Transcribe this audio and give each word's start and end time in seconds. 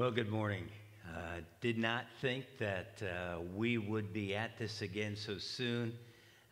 Well, 0.00 0.10
good 0.10 0.30
morning. 0.30 0.66
Uh, 1.14 1.42
did 1.60 1.76
not 1.76 2.06
think 2.22 2.46
that 2.58 3.02
uh, 3.02 3.40
we 3.54 3.76
would 3.76 4.14
be 4.14 4.34
at 4.34 4.56
this 4.58 4.80
again 4.80 5.14
so 5.14 5.36
soon, 5.36 5.92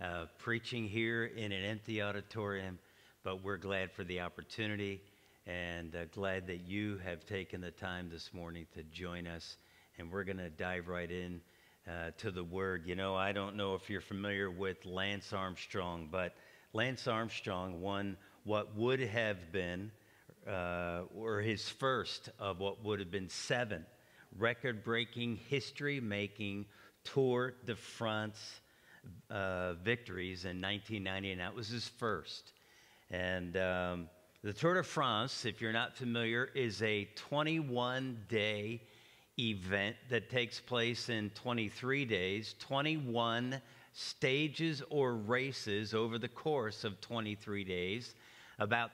uh, 0.02 0.26
preaching 0.36 0.86
here 0.86 1.24
in 1.24 1.50
an 1.50 1.64
empty 1.64 2.02
auditorium, 2.02 2.78
but 3.24 3.42
we're 3.42 3.56
glad 3.56 3.90
for 3.90 4.04
the 4.04 4.20
opportunity 4.20 5.00
and 5.46 5.96
uh, 5.96 6.04
glad 6.14 6.46
that 6.48 6.68
you 6.68 7.00
have 7.06 7.24
taken 7.24 7.62
the 7.62 7.70
time 7.70 8.10
this 8.10 8.34
morning 8.34 8.66
to 8.74 8.82
join 8.82 9.26
us. 9.26 9.56
And 9.98 10.12
we're 10.12 10.24
going 10.24 10.36
to 10.36 10.50
dive 10.50 10.86
right 10.86 11.10
in 11.10 11.40
uh, 11.88 12.10
to 12.18 12.30
the 12.30 12.44
word. 12.44 12.82
You 12.84 12.96
know, 12.96 13.14
I 13.14 13.32
don't 13.32 13.56
know 13.56 13.74
if 13.74 13.88
you're 13.88 14.02
familiar 14.02 14.50
with 14.50 14.84
Lance 14.84 15.32
Armstrong, 15.32 16.10
but 16.12 16.34
Lance 16.74 17.08
Armstrong 17.08 17.80
won 17.80 18.18
what 18.44 18.76
would 18.76 19.00
have 19.00 19.52
been 19.52 19.90
uh, 20.48 21.02
or 21.14 21.40
his 21.40 21.68
first 21.68 22.30
of 22.38 22.58
what 22.58 22.82
would 22.84 23.00
have 23.00 23.10
been 23.10 23.28
seven 23.28 23.84
record 24.36 24.84
breaking, 24.84 25.36
history 25.48 26.00
making 26.00 26.66
Tour 27.04 27.54
de 27.64 27.74
France 27.74 28.60
uh, 29.30 29.74
victories 29.74 30.44
in 30.44 30.60
1990, 30.60 31.32
and 31.32 31.40
that 31.40 31.54
was 31.54 31.68
his 31.68 31.88
first. 31.88 32.52
And 33.10 33.56
um, 33.56 34.08
the 34.42 34.52
Tour 34.52 34.74
de 34.74 34.82
France, 34.82 35.44
if 35.44 35.60
you're 35.60 35.72
not 35.72 35.96
familiar, 35.96 36.50
is 36.54 36.82
a 36.82 37.08
21 37.16 38.24
day 38.28 38.82
event 39.38 39.96
that 40.10 40.28
takes 40.30 40.60
place 40.60 41.08
in 41.08 41.30
23 41.30 42.04
days, 42.04 42.54
21 42.58 43.60
stages 43.92 44.82
or 44.90 45.14
races 45.14 45.94
over 45.94 46.18
the 46.18 46.28
course 46.28 46.84
of 46.84 47.00
23 47.00 47.64
days, 47.64 48.14
about 48.58 48.90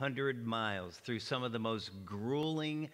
2,200 0.00 0.46
miles 0.46 0.96
through 1.04 1.18
some 1.18 1.42
of 1.42 1.52
the 1.52 1.58
most 1.58 1.90
grueling 2.06 2.88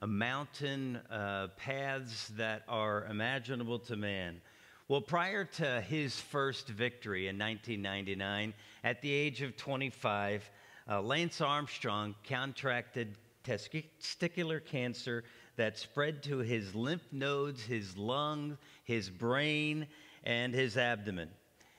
uh, 0.00 0.06
mountain 0.06 0.94
uh, 1.10 1.48
paths 1.56 2.28
that 2.36 2.62
are 2.68 3.04
imaginable 3.06 3.80
to 3.80 3.96
man. 3.96 4.40
Well, 4.86 5.00
prior 5.00 5.44
to 5.44 5.80
his 5.80 6.20
first 6.20 6.68
victory 6.68 7.26
in 7.26 7.36
1999, 7.36 8.54
at 8.84 9.02
the 9.02 9.12
age 9.12 9.42
of 9.42 9.56
25, 9.56 10.48
uh, 10.88 11.02
Lance 11.02 11.40
Armstrong 11.40 12.14
contracted 12.22 13.16
testicular 13.44 14.64
cancer 14.64 15.24
that 15.56 15.76
spread 15.76 16.22
to 16.22 16.38
his 16.38 16.76
lymph 16.76 17.08
nodes, 17.10 17.64
his 17.64 17.96
lungs, 17.96 18.56
his 18.84 19.10
brain, 19.10 19.88
and 20.22 20.54
his 20.54 20.76
abdomen. 20.76 21.28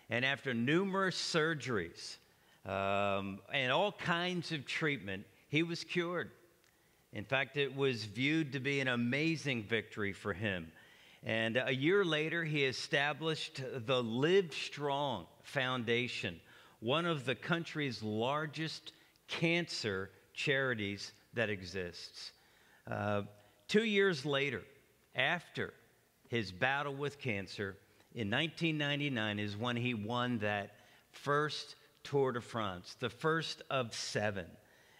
And 0.09 0.25
after 0.25 0.53
numerous 0.53 1.15
surgeries 1.15 2.17
um, 2.66 3.39
and 3.53 3.72
all 3.72 3.92
kinds 3.92 4.52
of 4.52 4.66
treatment, 4.66 5.25
he 5.50 5.64
was 5.64 5.83
cured. 5.83 6.31
In 7.11 7.25
fact, 7.25 7.58
it 7.58 7.75
was 7.75 8.05
viewed 8.05 8.53
to 8.53 8.59
be 8.59 8.80
an 8.80 8.88
amazing 8.88 9.64
victory 9.64 10.14
for 10.14 10.33
him. 10.33 10.72
And 11.23 11.61
a 11.64 11.73
year 11.73 12.03
later, 12.03 12.44
he 12.44 12.66
established 12.66 13.61
the 13.86 14.03
Live 14.03 14.53
Strong 14.53 15.28
Foundation, 15.44 16.39
one 16.80 17.05
of 17.05 17.25
the 17.25 17.36
country's 17.36 18.02
largest 18.02 18.94
cancer 19.27 20.09
charities 20.33 21.14
that 21.33 21.50
exists. 21.50 22.31
Uh, 22.89 23.22
Two 23.73 23.86
years 23.86 24.23
later, 24.23 24.61
after 25.16 25.73
his 26.30 26.52
battle 26.52 26.94
with 26.94 27.17
cancer, 27.20 27.75
in 28.14 28.30
1999 28.30 29.39
is 29.39 29.58
when 29.58 29.75
he 29.75 29.95
won 29.95 30.38
that 30.39 30.75
first 31.11 31.75
Tour 32.03 32.33
de 32.33 32.41
France, 32.41 32.95
the 32.99 33.09
first 33.09 33.61
of 33.69 33.93
seven. 33.93 34.45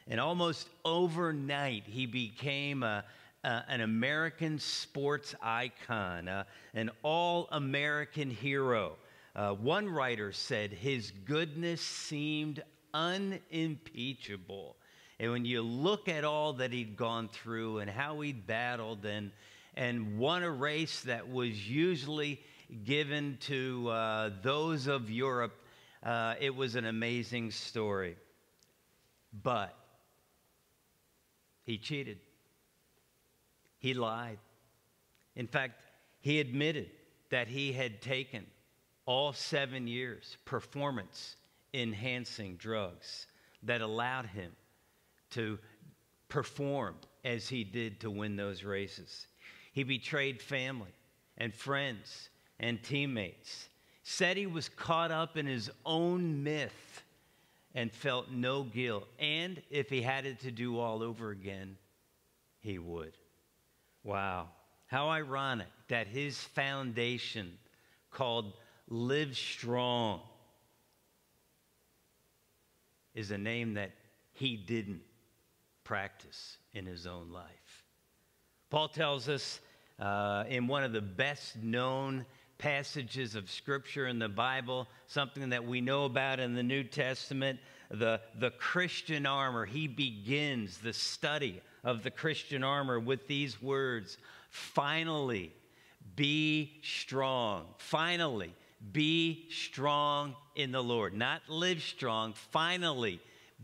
And 0.08 0.20
almost 0.20 0.68
overnight, 0.84 1.84
he 1.86 2.06
became 2.06 2.84
a, 2.84 3.06
an 3.44 3.82
American 3.82 4.60
sports 4.60 5.36
icon, 5.42 6.30
an 6.74 6.92
all 7.04 7.48
American 7.52 8.30
hero. 8.30 8.98
Uh, 9.36 9.54
one 9.54 9.90
writer 9.90 10.32
said 10.32 10.72
his 10.72 11.12
goodness 11.26 11.82
seemed 11.82 12.62
unimpeachable. 12.94 14.76
And 15.20 15.32
when 15.32 15.46
you 15.46 15.62
look 15.62 16.08
at 16.08 16.24
all 16.24 16.54
that 16.54 16.72
he'd 16.72 16.96
gone 16.96 17.30
through 17.30 17.80
and 17.80 17.90
how 17.90 18.22
he'd 18.22 18.46
battled 18.46 19.06
and, 19.06 19.32
and 19.76 20.18
won 20.20 20.44
a 20.44 20.52
race 20.52 21.02
that 21.02 21.30
was 21.30 21.70
usually 21.70 22.42
given 22.86 23.38
to 23.42 23.90
uh, 23.90 24.30
those 24.42 24.88
of 24.88 25.10
Europe, 25.10 25.54
uh, 26.04 26.36
it 26.40 26.56
was 26.56 26.76
an 26.76 26.86
amazing 26.86 27.52
story. 27.52 28.16
But 29.42 29.76
he 31.64 31.78
cheated, 31.78 32.20
he 33.80 33.94
lied. 33.94 34.40
In 35.36 35.48
fact, 35.48 35.80
he 36.22 36.40
admitted 36.40 36.90
that 37.30 37.48
he 37.48 37.74
had 37.74 38.02
taken 38.02 38.46
all 39.06 39.34
seven 39.34 39.88
years 39.88 40.38
performance 40.46 41.36
enhancing 41.74 42.56
drugs 42.58 43.28
that 43.64 43.82
allowed 43.82 44.28
him 44.28 44.52
to 45.32 45.58
perform 46.30 46.96
as 47.26 47.48
he 47.48 47.64
did 47.64 48.00
to 48.02 48.12
win 48.12 48.36
those 48.36 48.64
races. 48.64 49.28
He 49.72 49.84
betrayed 49.84 50.42
family 50.42 50.94
and 51.38 51.54
friends 51.54 52.30
and 52.60 52.82
teammates, 52.84 53.68
said 54.04 54.38
he 54.38 54.46
was 54.46 54.70
caught 54.70 55.12
up 55.12 55.38
in 55.38 55.46
his 55.46 55.72
own 55.86 56.44
myth 56.44 57.04
and 57.74 57.92
felt 57.92 58.30
no 58.30 58.64
guilt. 58.64 59.08
And 59.18 59.62
if 59.72 59.90
he 59.90 60.02
had 60.02 60.26
it 60.26 60.42
to 60.42 60.52
do 60.52 60.78
all 60.78 61.02
over 61.02 61.32
again, 61.32 61.78
he 62.60 62.78
would. 62.78 63.14
Wow. 64.04 64.50
How 64.88 65.10
ironic 65.10 65.70
that 65.88 66.08
his 66.08 66.38
foundation 66.38 67.58
called 68.12 68.54
Live 68.90 69.36
Strong 69.36 70.22
is 73.16 73.32
a 73.32 73.38
name 73.38 73.76
that 73.76 73.92
he 74.34 74.58
didn't 74.58 75.02
practice 75.84 76.58
in 76.74 76.86
his 76.86 77.08
own 77.08 77.32
life. 77.32 77.84
Paul 78.70 78.90
tells 78.90 79.30
us 79.30 79.62
uh, 80.00 80.44
in 80.50 80.68
one 80.68 80.84
of 80.84 80.92
the 80.92 81.02
best 81.02 81.56
known 81.56 82.26
passages 82.64 83.36
of 83.36 83.52
Scripture 83.52 84.08
in 84.08 84.20
the 84.20 84.30
Bible, 84.30 84.88
something 85.08 85.50
that 85.50 85.66
we 85.66 85.82
know 85.82 86.06
about 86.06 86.40
in 86.40 86.56
the 86.56 86.64
New 86.64 86.82
Testament, 86.82 87.60
the, 87.92 88.22
the 88.40 88.52
Christian 88.52 89.26
armor. 89.26 89.66
He 89.66 89.86
begins 89.86 90.78
the 90.78 90.94
study 90.94 91.60
of 91.84 92.04
the 92.04 92.10
Christian 92.10 92.64
armor 92.64 93.02
with 93.02 93.28
these 93.28 93.62
words 93.62 94.18
Finally, 94.50 95.52
be 96.16 96.80
strong. 96.84 97.66
Finally, 97.80 98.54
be 98.94 99.46
strong 99.50 100.34
in 100.56 100.72
the 100.72 100.82
Lord. 100.82 101.14
Not 101.14 101.42
live 101.50 101.82
strong. 101.82 102.32
Finally, 102.52 103.20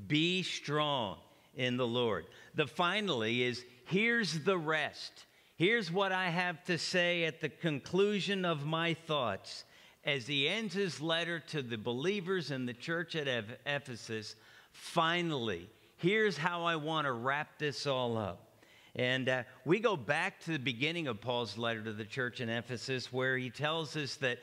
be 0.09 0.43
strong 0.43 1.19
in 1.55 1.77
the 1.77 1.87
Lord. 1.87 2.25
The 2.55 2.67
finally 2.67 3.43
is 3.43 3.63
here's 3.85 4.39
the 4.39 4.57
rest. 4.57 5.25
Here's 5.59 5.91
what 5.91 6.13
I 6.13 6.29
have 6.29 6.63
to 6.67 6.77
say 6.77 7.25
at 7.25 7.41
the 7.41 7.49
conclusion 7.49 8.45
of 8.45 8.65
my 8.65 8.93
thoughts 8.93 9.65
as 10.05 10.25
he 10.25 10.47
ends 10.47 10.73
his 10.73 11.01
letter 11.01 11.41
to 11.47 11.61
the 11.61 11.77
believers 11.77 12.49
in 12.49 12.65
the 12.65 12.73
church 12.73 13.13
at 13.17 13.27
Ephesus. 13.65 14.37
Finally, 14.71 15.69
here's 15.97 16.37
how 16.37 16.63
I 16.63 16.77
want 16.77 17.07
to 17.07 17.11
wrap 17.11 17.59
this 17.59 17.85
all 17.85 18.17
up. 18.17 18.63
And 18.95 19.27
uh, 19.27 19.43
we 19.65 19.81
go 19.81 19.97
back 19.97 20.39
to 20.45 20.51
the 20.51 20.59
beginning 20.59 21.09
of 21.09 21.19
Paul's 21.19 21.57
letter 21.57 21.83
to 21.83 21.91
the 21.91 22.05
church 22.05 22.39
in 22.39 22.47
Ephesus, 22.47 23.11
where 23.11 23.37
he 23.37 23.49
tells 23.49 23.97
us 23.97 24.15
that 24.15 24.39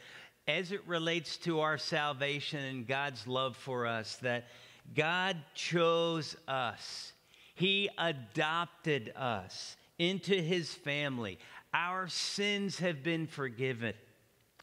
as 0.46 0.70
it 0.70 0.86
relates 0.86 1.38
to 1.38 1.60
our 1.60 1.78
salvation 1.78 2.62
and 2.62 2.86
God's 2.86 3.26
love 3.26 3.56
for 3.56 3.86
us, 3.86 4.16
that 4.16 4.48
God 4.94 5.38
chose 5.54 6.36
us, 6.46 7.14
He 7.54 7.88
adopted 7.96 9.14
us 9.16 9.76
into 9.98 10.34
His 10.34 10.72
family. 10.72 11.38
Our 11.72 12.08
sins 12.08 12.78
have 12.78 13.02
been 13.02 13.26
forgiven, 13.26 13.94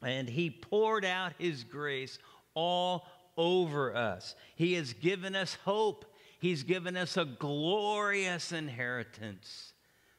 and 0.02 0.28
He 0.28 0.50
poured 0.50 1.06
out 1.06 1.34
His 1.38 1.64
grace 1.64 2.20
all 2.54 3.06
over 3.38 3.96
us. 3.96 4.36
He 4.56 4.74
has 4.74 4.94
given 4.94 5.36
us 5.36 5.58
hope, 5.66 6.06
He's 6.40 6.64
given 6.64 6.98
us 6.98 7.18
a 7.18 7.26
glorious 7.26 8.52
inheritance. 8.52 9.74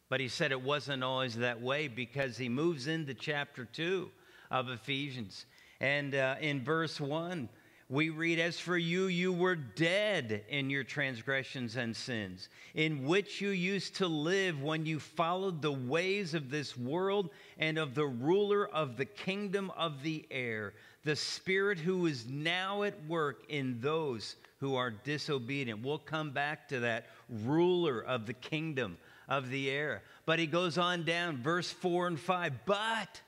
But 0.09 0.21
He 0.21 0.29
said 0.29 0.53
it 0.53 0.63
wasn't 0.63 1.05
always 1.05 1.37
that 1.37 1.61
way 1.61 1.89
because 1.89 2.37
He 2.37 2.49
moves 2.49 2.87
into 2.87 3.15
chapter 3.15 3.65
2 3.65 4.11
of 4.51 4.69
Ephesians. 4.69 5.47
And 5.81 6.15
uh, 6.15 6.37
in 6.41 6.63
verse 6.63 7.01
1, 7.01 7.49
we 7.89 8.11
read, 8.11 8.39
As 8.39 8.59
for 8.59 8.79
you, 8.79 9.07
you 9.07 9.33
were 9.33 9.57
dead 9.57 10.45
in 10.49 10.71
your 10.71 10.85
transgressions 10.85 11.77
and 11.77 11.95
sins, 11.95 12.49
in 12.75 13.05
which 13.05 13.41
you 13.41 13.51
used 13.51 13.97
to 13.97 14.07
live 14.07 14.63
when 14.63 14.87
you 14.87 14.99
followed 14.99 15.61
the 15.61 15.73
ways 15.73 16.35
of 16.35 16.51
this 16.51 16.77
world 16.77 17.31
and 17.59 17.79
of 17.79 17.95
the 17.95 18.07
ruler 18.07 18.67
of 18.69 18.97
the 18.97 19.05
kingdom 19.05 19.71
of 19.77 20.03
the 20.03 20.27
air, 20.31 20.73
the 21.05 21.17
Spirit 21.17 21.79
who 21.79 22.07
is 22.07 22.27
now 22.27 22.83
at 22.85 23.07
work 23.07 23.45
in 23.49 23.79
those 23.81 24.37
who 24.61 24.77
are 24.77 24.91
disobedient. 24.91 25.83
We'll 25.83 25.99
come 25.99 26.31
back 26.31 26.69
to 26.69 26.81
that 26.81 27.07
ruler 27.29 28.01
of 28.01 28.27
the 28.27 28.33
kingdom 28.33 28.97
of 29.29 29.51
the 29.51 29.71
air. 29.71 30.03
But 30.25 30.39
he 30.39 30.47
goes 30.47 30.79
on 30.79 31.05
down, 31.05 31.43
verse 31.43 31.71
4 31.71 32.07
and 32.07 32.21
5. 32.21 32.53
But 32.65 33.21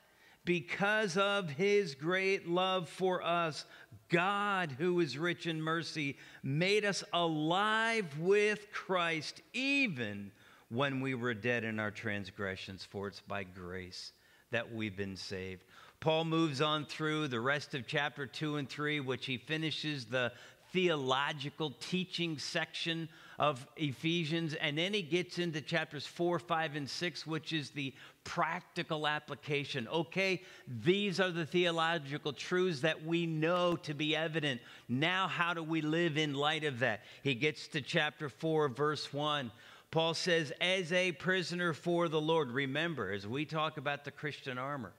because 0.47 1.17
of 1.17 1.49
his 1.49 1.93
great 1.93 2.47
love 2.47 2.87
for 2.87 3.21
us, 3.21 3.65
God, 4.09 4.75
who 4.77 4.99
is 4.99 5.17
rich 5.17 5.47
in 5.47 5.61
mercy, 5.61 6.17
made 6.43 6.85
us 6.85 7.03
alive 7.13 8.19
with 8.19 8.71
Christ, 8.71 9.41
even 9.53 10.31
when 10.69 11.01
we 11.01 11.13
were 11.15 11.33
dead 11.33 11.63
in 11.63 11.79
our 11.79 11.91
transgressions, 11.91 12.85
for 12.89 13.07
it's 13.07 13.21
by 13.21 13.43
grace 13.43 14.11
that 14.51 14.73
we've 14.73 14.95
been 14.95 15.15
saved. 15.15 15.63
Paul 15.99 16.25
moves 16.25 16.61
on 16.61 16.85
through 16.85 17.27
the 17.27 17.39
rest 17.39 17.73
of 17.73 17.87
chapter 17.87 18.27
2 18.27 18.57
and 18.57 18.69
3, 18.69 18.99
which 18.99 19.25
he 19.25 19.37
finishes 19.37 20.05
the 20.05 20.31
theological 20.71 21.71
teaching 21.79 22.37
section 22.37 23.09
of 23.39 23.67
Ephesians. 23.77 24.53
And 24.55 24.77
then 24.77 24.93
he 24.93 25.01
gets 25.01 25.37
into 25.39 25.61
chapters 25.61 26.07
4, 26.07 26.39
5, 26.39 26.75
and 26.75 26.89
6, 26.89 27.27
which 27.27 27.53
is 27.53 27.69
the 27.69 27.93
practical 28.23 29.07
application. 29.07 29.87
Okay, 29.87 30.41
these 30.83 31.19
are 31.19 31.31
the 31.31 31.45
theological 31.45 32.33
truths 32.33 32.81
that 32.81 33.05
we 33.05 33.25
know 33.25 33.75
to 33.77 33.93
be 33.93 34.15
evident. 34.15 34.59
Now, 34.89 35.27
how 35.27 35.53
do 35.53 35.63
we 35.63 35.81
live 35.81 36.17
in 36.17 36.33
light 36.33 36.63
of 36.63 36.79
that? 36.79 37.01
He 37.23 37.35
gets 37.35 37.67
to 37.69 37.81
chapter 37.81 38.29
4, 38.29 38.69
verse 38.69 39.13
1. 39.13 39.51
Paul 39.91 40.13
says, 40.13 40.51
as 40.59 40.91
a 40.91 41.13
prisoner 41.13 41.73
for 41.73 42.09
the 42.09 42.19
Lord. 42.19 42.51
Remember, 42.51 43.11
as 43.11 43.25
we 43.25 43.45
talk 43.45 43.77
about 43.77 44.03
the 44.03 44.11
Christian 44.11 44.57
armor, 44.57 44.93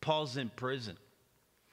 Paul's 0.00 0.36
in 0.36 0.50
prison. 0.50 0.96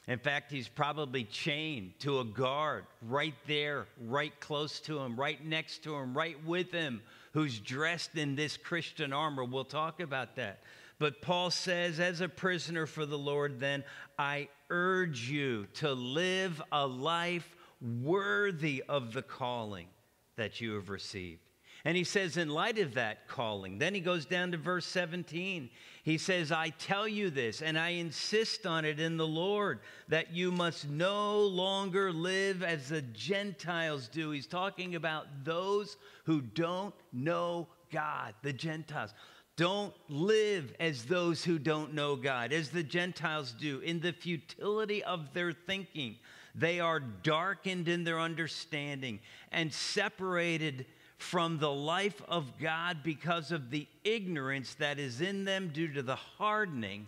In 0.08 0.20
fact, 0.20 0.52
he's 0.52 0.68
probably 0.68 1.24
chained 1.24 1.94
to 2.00 2.20
a 2.20 2.26
guard 2.26 2.86
right 3.02 3.36
there, 3.48 3.86
right 4.08 4.38
close 4.42 4.82
to 4.82 5.00
him, 5.00 5.16
right 5.16 5.44
next 5.46 5.84
to 5.84 5.96
him, 5.96 6.14
right 6.14 6.36
with 6.46 6.72
him, 6.72 7.02
who's 7.34 7.58
dressed 7.60 8.18
in 8.18 8.36
this 8.36 8.58
Christian 8.58 9.14
armor. 9.14 9.46
We'll 9.46 9.64
talk 9.64 10.02
about 10.02 10.36
that. 10.36 10.60
But 11.00 11.22
Paul 11.22 11.52
says, 11.52 12.00
as 12.00 12.22
a 12.22 12.30
prisoner 12.30 12.86
for 12.86 13.06
the 13.06 13.18
Lord, 13.18 13.60
then 13.60 13.84
I 14.20 14.50
urge 14.70 15.30
you 15.30 15.68
to 15.76 15.94
live 15.94 16.62
a 16.72 16.86
life 16.86 17.56
worthy 18.02 18.84
of 18.88 19.14
the 19.14 19.22
calling 19.22 19.88
that 20.36 20.62
you 20.62 20.74
have 20.74 20.90
received. 20.90 21.43
And 21.86 21.98
he 21.98 22.06
says, 22.06 22.38
in 22.38 22.48
light 22.48 22.80
of 22.80 22.94
that 22.94 23.28
calling, 23.28 23.78
then 23.78 23.94
he 23.94 24.00
goes 24.00 24.26
down 24.26 24.52
to 24.52 24.58
verse 24.58 24.86
17. 24.86 25.70
He 26.04 26.18
says, 26.18 26.50
I 26.50 26.70
tell 26.70 27.08
you 27.08 27.30
this, 27.30 27.62
and 27.62 27.78
I 27.78 27.90
insist 27.90 28.66
on 28.66 28.86
it 28.86 29.02
in 29.02 29.18
the 29.18 29.28
Lord, 29.28 29.82
that 30.08 30.34
you 30.34 30.50
must 30.50 30.90
no 30.90 31.42
longer 31.42 32.14
live 32.14 32.64
as 32.64 32.88
the 32.88 33.02
Gentiles 33.02 34.08
do. 34.08 34.32
He's 34.32 34.48
talking 34.48 34.96
about 34.96 35.28
those 35.44 35.98
who 36.24 36.40
don't 36.40 36.96
know 37.12 37.68
God, 37.92 38.34
the 38.44 38.54
Gentiles. 38.54 39.14
Don't 39.58 39.94
live 40.08 40.74
as 40.80 41.04
those 41.04 41.44
who 41.44 41.60
don't 41.60 41.94
know 41.94 42.16
God, 42.16 42.54
as 42.54 42.70
the 42.70 42.84
Gentiles 42.84 43.54
do, 43.60 43.80
in 43.80 44.00
the 44.00 44.14
futility 44.14 45.04
of 45.04 45.34
their 45.34 45.52
thinking. 45.52 46.16
They 46.56 46.80
are 46.80 47.00
darkened 47.00 47.88
in 47.90 48.04
their 48.04 48.20
understanding 48.20 49.20
and 49.52 49.74
separated 49.74 50.86
from 51.18 51.58
the 51.60 51.72
life 51.72 52.22
of 52.28 52.58
God 52.60 52.98
because 53.04 53.52
of 53.52 53.70
the 53.70 53.88
ignorance 54.04 54.74
that 54.76 55.00
is 55.00 55.22
in 55.22 55.46
them 55.46 55.72
due 55.74 55.88
to 55.94 56.02
the 56.02 56.16
hardening 56.16 57.08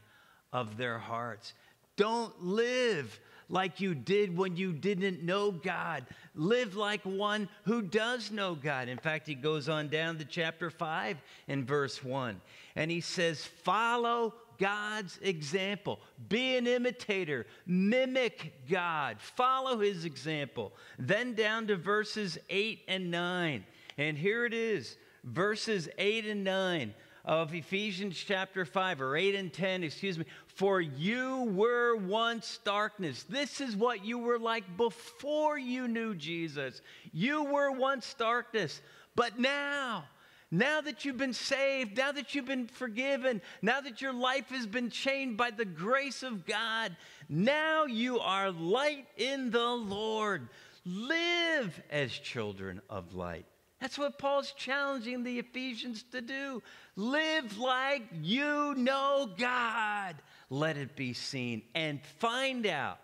of 0.54 0.78
their 0.78 0.98
hearts. 0.98 1.54
Don't 1.98 2.44
live 2.44 3.20
like 3.50 3.80
you 3.80 3.94
did 3.94 4.36
when 4.36 4.58
you 4.58 4.74
didn't 4.74 5.24
know 5.24 5.52
God. 5.52 6.06
Live 6.34 6.76
like 6.76 7.02
one 7.04 7.48
who 7.64 7.82
does 7.82 8.32
know 8.32 8.56
God. 8.56 8.88
In 8.88 8.98
fact, 8.98 9.28
he 9.28 9.36
goes 9.36 9.70
on 9.70 9.88
down 9.88 10.18
to 10.18 10.26
chapter 10.26 10.70
5 10.70 11.18
in 11.48 11.66
verse 11.66 12.04
1, 12.04 12.40
and 12.76 12.90
he 12.90 13.02
says, 13.02 13.44
Follow 13.64 14.34
God's 14.58 15.20
example. 15.22 16.00
Be 16.30 16.58
an 16.58 16.68
imitator. 16.68 17.46
Mimic 17.66 18.54
God. 18.70 19.18
Follow 19.20 19.80
his 19.80 20.06
example. 20.06 20.74
Then 20.98 21.34
down 21.34 21.68
to 21.68 21.76
verses 21.76 22.38
8 22.50 22.82
and 22.88 23.12
9. 23.12 23.66
And 23.98 24.18
here 24.18 24.46
it 24.46 24.54
is, 24.54 24.98
verses 25.24 25.88
8 25.98 26.26
and 26.26 26.44
9 26.44 26.94
of 27.24 27.56
Ephesians 27.56 28.18
chapter 28.18 28.66
5, 28.66 29.02
or 29.02 29.16
8 29.18 29.36
and 29.36 29.52
10, 29.52 29.84
excuse 29.84 30.20
me. 30.20 30.26
For 30.48 30.80
you 30.80 31.52
were 31.56 31.96
once 31.96 32.60
darkness. 32.64 33.24
This 33.24 33.62
is 33.62 33.76
what 33.76 34.06
you 34.06 34.20
were 34.20 34.38
like 34.38 34.78
before 34.78 35.58
you 35.58 35.88
knew 35.88 36.14
Jesus. 36.14 36.82
You 37.12 37.46
were 37.46 37.72
once 37.72 38.14
darkness, 38.14 38.82
but 39.16 39.40
now, 39.40 40.06
now 40.52 40.82
that 40.82 41.04
you've 41.04 41.18
been 41.18 41.34
saved, 41.34 41.98
now 41.98 42.12
that 42.12 42.36
you've 42.36 42.46
been 42.46 42.68
forgiven, 42.68 43.42
now 43.62 43.82
that 43.82 44.02
your 44.02 44.14
life 44.14 44.50
has 44.50 44.68
been 44.68 44.90
changed 44.90 45.38
by 45.38 45.52
the 45.52 45.66
grace 45.66 46.22
of 46.22 46.46
God, 46.46 46.96
now 47.28 47.86
you 47.86 48.20
are 48.20 48.52
light 48.52 49.08
in 49.18 49.50
the 49.50 49.70
Lord. 49.70 50.48
Live 50.86 51.82
as 51.90 52.12
children 52.12 52.82
of 52.90 53.16
light. 53.16 53.46
That's 53.86 54.00
what 54.00 54.18
Paul's 54.18 54.52
challenging 54.54 55.24
the 55.24 55.38
Ephesians 55.38 56.04
to 56.12 56.20
do. 56.20 56.64
Live 56.96 57.60
like 57.60 58.02
you 58.20 58.74
know 58.74 59.30
God. 59.38 60.16
Let 60.50 60.76
it 60.76 60.96
be 60.96 61.14
seen 61.14 61.62
and 61.76 62.02
find 62.18 62.66
out 62.66 62.98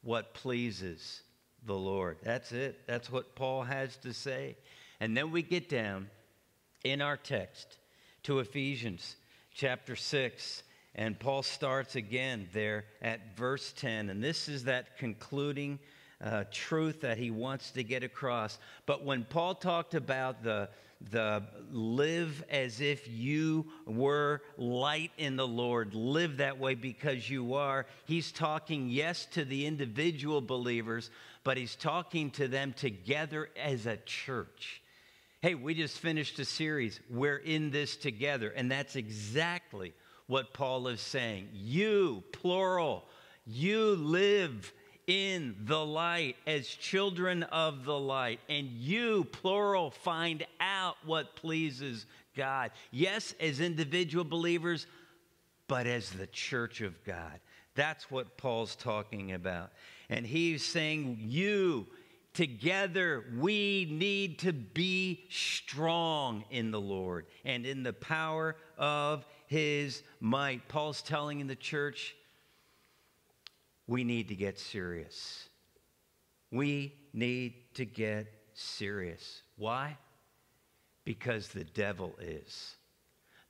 what 0.00 0.32
pleases 0.32 1.20
the 1.66 1.76
Lord. 1.76 2.16
That's 2.22 2.52
it. 2.52 2.86
That's 2.86 3.12
what 3.12 3.34
Paul 3.34 3.64
has 3.64 3.98
to 3.98 4.14
say. 4.14 4.56
And 4.98 5.14
then 5.14 5.30
we 5.30 5.42
get 5.42 5.68
down 5.68 6.08
in 6.84 7.02
our 7.02 7.18
text 7.18 7.76
to 8.22 8.38
Ephesians 8.38 9.14
chapter 9.52 9.94
6. 9.94 10.62
And 10.94 11.20
Paul 11.20 11.42
starts 11.42 11.96
again 11.96 12.48
there 12.54 12.86
at 13.02 13.36
verse 13.36 13.74
10. 13.76 14.08
And 14.08 14.24
this 14.24 14.48
is 14.48 14.64
that 14.64 14.96
concluding 14.96 15.78
uh, 16.24 16.44
truth 16.50 17.00
that 17.02 17.18
he 17.18 17.30
wants 17.30 17.70
to 17.72 17.82
get 17.82 18.02
across. 18.02 18.58
But 18.86 19.04
when 19.04 19.24
Paul 19.24 19.54
talked 19.54 19.94
about 19.94 20.42
the 20.42 20.68
the 21.12 21.44
live 21.70 22.44
as 22.50 22.80
if 22.80 23.06
you 23.08 23.66
were 23.86 24.42
light 24.56 25.12
in 25.16 25.36
the 25.36 25.46
Lord, 25.46 25.94
live 25.94 26.38
that 26.38 26.58
way 26.58 26.74
because 26.74 27.30
you 27.30 27.54
are. 27.54 27.86
He's 28.06 28.32
talking, 28.32 28.88
yes, 28.88 29.26
to 29.26 29.44
the 29.44 29.66
individual 29.66 30.40
believers, 30.40 31.10
but 31.44 31.56
he's 31.56 31.76
talking 31.76 32.30
to 32.32 32.48
them 32.48 32.72
together 32.72 33.48
as 33.56 33.86
a 33.86 33.96
church. 33.98 34.82
Hey, 35.40 35.54
we 35.54 35.74
just 35.74 35.98
finished 36.00 36.38
a 36.40 36.44
series. 36.44 36.98
We're 37.08 37.36
in 37.36 37.70
this 37.70 37.96
together. 37.96 38.48
And 38.48 38.68
that's 38.68 38.96
exactly 38.96 39.94
what 40.26 40.52
Paul 40.52 40.88
is 40.88 41.00
saying. 41.00 41.48
You, 41.52 42.24
plural, 42.32 43.04
you 43.46 43.94
live 43.94 44.72
in 45.08 45.56
the 45.64 45.84
light 45.84 46.36
as 46.46 46.68
children 46.68 47.42
of 47.44 47.84
the 47.84 47.98
light. 47.98 48.38
And 48.48 48.68
you, 48.68 49.24
plural, 49.32 49.90
find 49.90 50.46
out 50.60 50.96
what 51.04 51.34
pleases 51.34 52.06
God. 52.36 52.70
Yes, 52.92 53.34
as 53.40 53.58
individual 53.58 54.22
believers, 54.22 54.86
but 55.66 55.86
as 55.86 56.10
the 56.10 56.26
church 56.28 56.82
of 56.82 57.02
God. 57.04 57.40
That's 57.74 58.10
what 58.10 58.36
Paul's 58.36 58.76
talking 58.76 59.32
about. 59.32 59.70
And 60.10 60.26
he's 60.26 60.64
saying, 60.64 61.16
You, 61.20 61.86
together, 62.34 63.24
we 63.38 63.86
need 63.90 64.40
to 64.40 64.52
be 64.52 65.24
strong 65.30 66.44
in 66.50 66.70
the 66.70 66.80
Lord 66.80 67.26
and 67.46 67.64
in 67.64 67.82
the 67.82 67.94
power 67.94 68.56
of 68.76 69.24
his 69.46 70.02
might. 70.20 70.68
Paul's 70.68 71.00
telling 71.00 71.40
in 71.40 71.46
the 71.46 71.56
church, 71.56 72.14
we 73.88 74.04
need 74.04 74.28
to 74.28 74.36
get 74.36 74.58
serious. 74.58 75.48
We 76.52 76.94
need 77.12 77.54
to 77.74 77.84
get 77.84 78.26
serious. 78.52 79.42
Why? 79.56 79.96
Because 81.04 81.48
the 81.48 81.64
devil 81.64 82.14
is. 82.20 82.76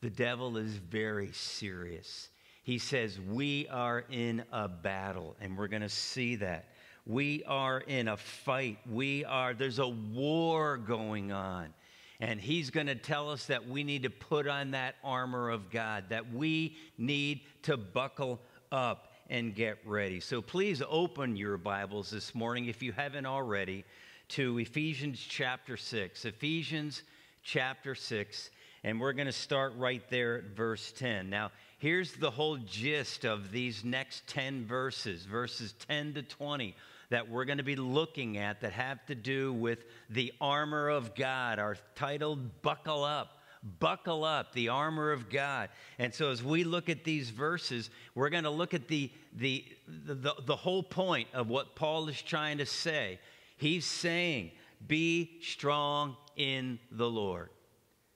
The 0.00 0.10
devil 0.10 0.56
is 0.56 0.74
very 0.74 1.32
serious. 1.32 2.28
He 2.62 2.78
says, 2.78 3.18
We 3.20 3.66
are 3.68 4.04
in 4.10 4.44
a 4.52 4.68
battle, 4.68 5.36
and 5.40 5.58
we're 5.58 5.68
going 5.68 5.82
to 5.82 5.88
see 5.88 6.36
that. 6.36 6.68
We 7.04 7.42
are 7.44 7.80
in 7.80 8.06
a 8.08 8.16
fight. 8.16 8.78
We 8.88 9.24
are, 9.24 9.54
there's 9.54 9.78
a 9.80 9.88
war 9.88 10.76
going 10.76 11.32
on. 11.32 11.74
And 12.20 12.40
he's 12.40 12.70
going 12.70 12.88
to 12.88 12.94
tell 12.94 13.30
us 13.30 13.46
that 13.46 13.66
we 13.66 13.84
need 13.84 14.02
to 14.02 14.10
put 14.10 14.46
on 14.46 14.72
that 14.72 14.96
armor 15.02 15.50
of 15.50 15.70
God, 15.70 16.04
that 16.10 16.32
we 16.32 16.76
need 16.98 17.42
to 17.62 17.76
buckle 17.76 18.40
up 18.70 19.07
and 19.28 19.54
get 19.54 19.78
ready. 19.84 20.20
So 20.20 20.40
please 20.40 20.82
open 20.88 21.36
your 21.36 21.58
Bibles 21.58 22.10
this 22.10 22.34
morning, 22.34 22.66
if 22.66 22.82
you 22.82 22.92
haven't 22.92 23.26
already, 23.26 23.84
to 24.28 24.58
Ephesians 24.58 25.18
chapter 25.20 25.76
6. 25.76 26.24
Ephesians 26.24 27.02
chapter 27.42 27.94
6. 27.94 28.50
And 28.84 29.00
we're 29.00 29.12
going 29.12 29.26
to 29.26 29.32
start 29.32 29.74
right 29.76 30.02
there 30.08 30.38
at 30.38 30.44
verse 30.56 30.92
10. 30.92 31.28
Now, 31.28 31.50
here's 31.78 32.12
the 32.12 32.30
whole 32.30 32.56
gist 32.56 33.24
of 33.24 33.50
these 33.50 33.84
next 33.84 34.26
10 34.28 34.66
verses, 34.66 35.24
verses 35.24 35.74
10 35.88 36.14
to 36.14 36.22
20, 36.22 36.74
that 37.10 37.28
we're 37.28 37.44
going 37.44 37.58
to 37.58 37.64
be 37.64 37.76
looking 37.76 38.38
at 38.38 38.60
that 38.60 38.72
have 38.72 39.04
to 39.06 39.14
do 39.14 39.52
with 39.52 39.84
the 40.08 40.32
armor 40.40 40.88
of 40.88 41.14
God, 41.14 41.58
our 41.58 41.76
titled 41.96 42.62
Buckle 42.62 43.04
Up 43.04 43.37
buckle 43.62 44.24
up 44.24 44.52
the 44.52 44.68
armor 44.68 45.12
of 45.12 45.30
God. 45.30 45.68
And 45.98 46.14
so 46.14 46.30
as 46.30 46.42
we 46.42 46.64
look 46.64 46.88
at 46.88 47.04
these 47.04 47.30
verses, 47.30 47.90
we're 48.14 48.30
going 48.30 48.44
to 48.44 48.50
look 48.50 48.74
at 48.74 48.88
the, 48.88 49.10
the, 49.34 49.64
the, 49.86 50.34
the, 50.44 50.56
whole 50.56 50.82
point 50.82 51.28
of 51.34 51.48
what 51.48 51.74
Paul 51.74 52.08
is 52.08 52.20
trying 52.20 52.58
to 52.58 52.66
say. 52.66 53.18
He's 53.56 53.84
saying, 53.84 54.52
be 54.86 55.38
strong 55.42 56.16
in 56.36 56.78
the 56.90 57.08
Lord. 57.08 57.50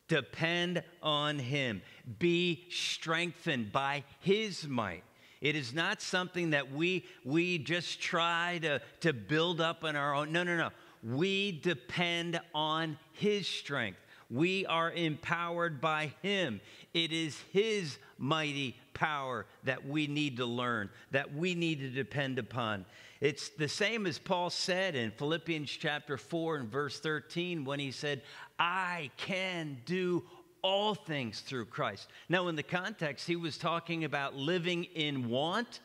Depend 0.09 0.83
on 1.03 1.39
him. 1.39 1.83
Be 2.19 2.67
strengthened 2.71 3.73
by 3.73 4.05
his 4.21 4.67
might. 4.67 5.05
It 5.41 5.57
is 5.57 5.75
not 5.75 6.01
something 6.01 6.51
that 6.51 6.71
we, 6.71 7.05
we 7.25 7.59
just 7.59 8.01
try 8.01 8.61
to, 8.63 8.81
to 9.01 9.13
build 9.13 9.61
up 9.61 9.83
on 9.83 9.97
our 9.97 10.15
own. 10.15 10.31
No, 10.31 10.45
no, 10.45 10.57
no. 10.57 10.71
We 11.03 11.61
depend 11.61 12.41
on 12.55 12.97
his 13.13 13.49
strength. 13.49 13.99
We 14.33 14.65
are 14.67 14.91
empowered 14.91 15.81
by 15.81 16.15
Him. 16.23 16.61
It 16.95 17.13
is 17.13 17.39
His 17.53 17.99
mighty 18.19 18.77
power 18.95 19.47
that 19.65 19.87
we 19.87 20.07
need 20.07 20.39
to 20.39 20.47
learn, 20.47 20.89
that 21.11 21.35
we 21.35 21.55
need 21.55 21.81
to 21.81 21.91
depend 21.91 22.39
upon. 22.39 22.87
It's 23.21 23.51
the 23.51 23.69
same 23.69 24.07
as 24.07 24.19
Paul 24.19 24.51
said 24.51 24.95
in 24.97 25.11
Philippians 25.13 25.71
chapter 25.71 26.17
4 26.17 26.57
and 26.57 26.69
verse 26.71 26.99
13 26.99 27.65
when 27.65 27.79
he 27.79 27.93
said, 27.93 28.23
I 28.59 29.11
can 29.17 29.79
do 29.85 30.25
all 30.63 30.95
things 30.95 31.41
through 31.41 31.67
Christ. 31.67 32.09
Now, 32.29 32.49
in 32.49 32.57
the 32.57 32.63
context, 32.63 33.27
he 33.27 33.37
was 33.37 33.59
talking 33.59 34.05
about 34.05 34.35
living 34.35 34.85
in 34.85 35.29
want 35.29 35.81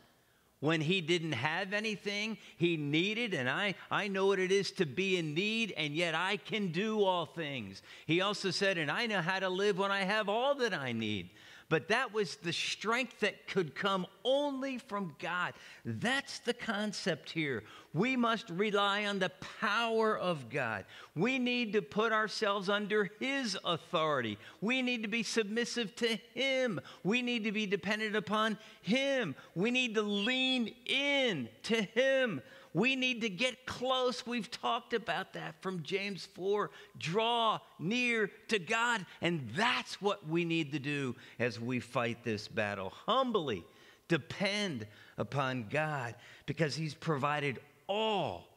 when 0.60 0.82
he 0.82 1.02
didn't 1.02 1.34
have 1.34 1.74
anything 1.74 2.38
he 2.58 2.78
needed 2.78 3.34
and 3.34 3.50
I, 3.50 3.76
I 3.92 4.08
know 4.08 4.28
what 4.28 4.40
it 4.40 4.52
is 4.52 4.72
to 4.72 4.86
be 4.86 5.18
in 5.18 5.34
need 5.34 5.74
and 5.78 5.94
yet 5.94 6.16
i 6.16 6.38
can 6.38 6.72
do 6.72 7.04
all 7.04 7.26
things. 7.26 7.82
He 8.06 8.22
also 8.22 8.52
said 8.52 8.78
and 8.78 8.90
i 8.90 9.06
know 9.06 9.22
how 9.22 9.40
to 9.40 9.50
live 9.50 9.78
when 9.78 9.92
i 9.92 10.02
have 10.02 10.30
all 10.30 10.56
that 10.56 10.74
i 10.74 10.92
need 10.92 11.30
but 11.70 11.90
that 11.90 12.14
was 12.14 12.38
the 12.38 12.54
strength 12.54 13.20
that 13.20 13.48
could 13.48 13.76
come 13.76 14.08
only 14.24 14.78
from 14.78 15.16
God. 15.20 15.54
That's 15.84 16.40
the 16.40 16.54
concept 16.54 17.30
here. 17.30 17.64
We 17.94 18.16
must 18.16 18.50
rely 18.50 19.06
on 19.06 19.20
the 19.20 19.32
power 19.60 20.18
of 20.18 20.50
God. 20.50 20.86
We 21.16 21.40
need 21.40 21.74
to 21.74 21.82
put 21.82 22.14
ourselves 22.14 22.70
under 22.70 23.12
His 23.20 23.58
authority. 23.66 24.38
We 24.62 24.82
need 24.82 25.02
to 25.04 25.10
be 25.10 25.24
submissive 25.24 25.96
to 25.98 26.18
Him. 26.34 26.80
We 27.04 27.22
need 27.22 27.44
to 27.44 27.52
be 27.52 27.66
dependent 27.66 28.16
upon 28.16 28.58
Him. 28.82 29.36
We 29.56 29.72
need 29.72 29.96
to 29.96 30.04
lean 30.04 30.74
in 30.86 31.50
to 31.64 31.82
Him. 31.82 32.42
We 32.74 32.96
need 32.96 33.22
to 33.22 33.30
get 33.30 33.66
close. 33.66 34.26
We've 34.26 34.50
talked 34.50 34.94
about 34.94 35.34
that 35.34 35.56
from 35.62 35.84
James 35.84 36.28
4. 36.34 36.70
Draw 36.98 37.60
near 37.80 38.32
to 38.50 38.60
God. 38.60 39.06
And 39.22 39.50
that's 39.56 40.02
what 40.02 40.28
we 40.28 40.46
need 40.46 40.72
to 40.74 40.80
do 40.80 41.16
as 41.40 41.60
we 41.60 41.80
fight 41.80 42.24
this 42.24 42.48
battle. 42.48 42.94
Humbly 43.06 43.66
depend 44.08 44.88
upon 45.18 45.68
God 45.70 46.16
because 46.46 46.76
He's 46.76 46.94
provided 46.94 47.60
all, 47.88 48.48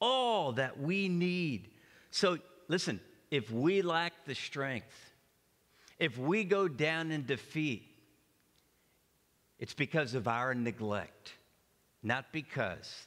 all 0.00 0.52
that 0.52 0.78
we 0.78 1.08
need. 1.08 1.68
So 2.10 2.38
listen, 2.68 3.00
if 3.30 3.50
we 3.50 3.82
lack 3.82 4.12
the 4.26 4.34
strength, 4.34 5.12
if 5.98 6.18
we 6.18 6.44
go 6.44 6.68
down 6.68 7.10
in 7.10 7.24
defeat, 7.24 7.84
it's 9.58 9.74
because 9.74 10.14
of 10.14 10.26
our 10.26 10.54
neglect, 10.54 11.32
not 12.02 12.32
because 12.32 13.06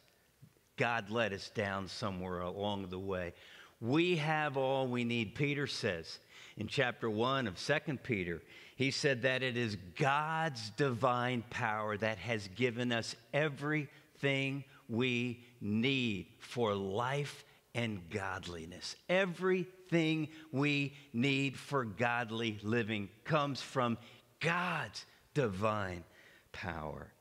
God 0.77 1.10
let 1.10 1.34
us 1.34 1.50
down 1.50 1.88
somewhere 1.88 2.41
along 2.41 2.88
the 2.89 3.00
way. 3.00 3.34
We 3.82 4.17
have 4.17 4.58
all 4.58 4.88
we 4.88 5.03
need. 5.03 5.36
Peter 5.36 5.67
says 5.67 6.20
in 6.58 6.67
chapter 6.67 7.10
1 7.10 7.48
of 7.48 7.60
Second 7.60 8.03
Peter, 8.03 8.41
he 8.75 8.91
said 8.91 9.22
that 9.22 9.44
it 9.44 9.58
is 9.58 9.77
God's 9.98 10.70
divine 10.72 11.44
power 11.50 11.98
that 11.98 12.17
has 12.17 12.48
given 12.50 12.91
us 12.91 13.15
everything 13.34 14.63
we 14.89 15.44
need 15.62 16.27
for 16.39 16.74
life 16.74 17.44
and 17.74 18.01
godliness. 18.10 18.96
Everything 19.10 20.29
we 20.51 20.94
need 21.13 21.58
for 21.58 21.86
godly 21.86 22.60
living 22.63 23.10
comes 23.24 23.62
from 23.62 23.98
God's 24.39 25.05
divine 25.34 26.03
power. 26.51 27.12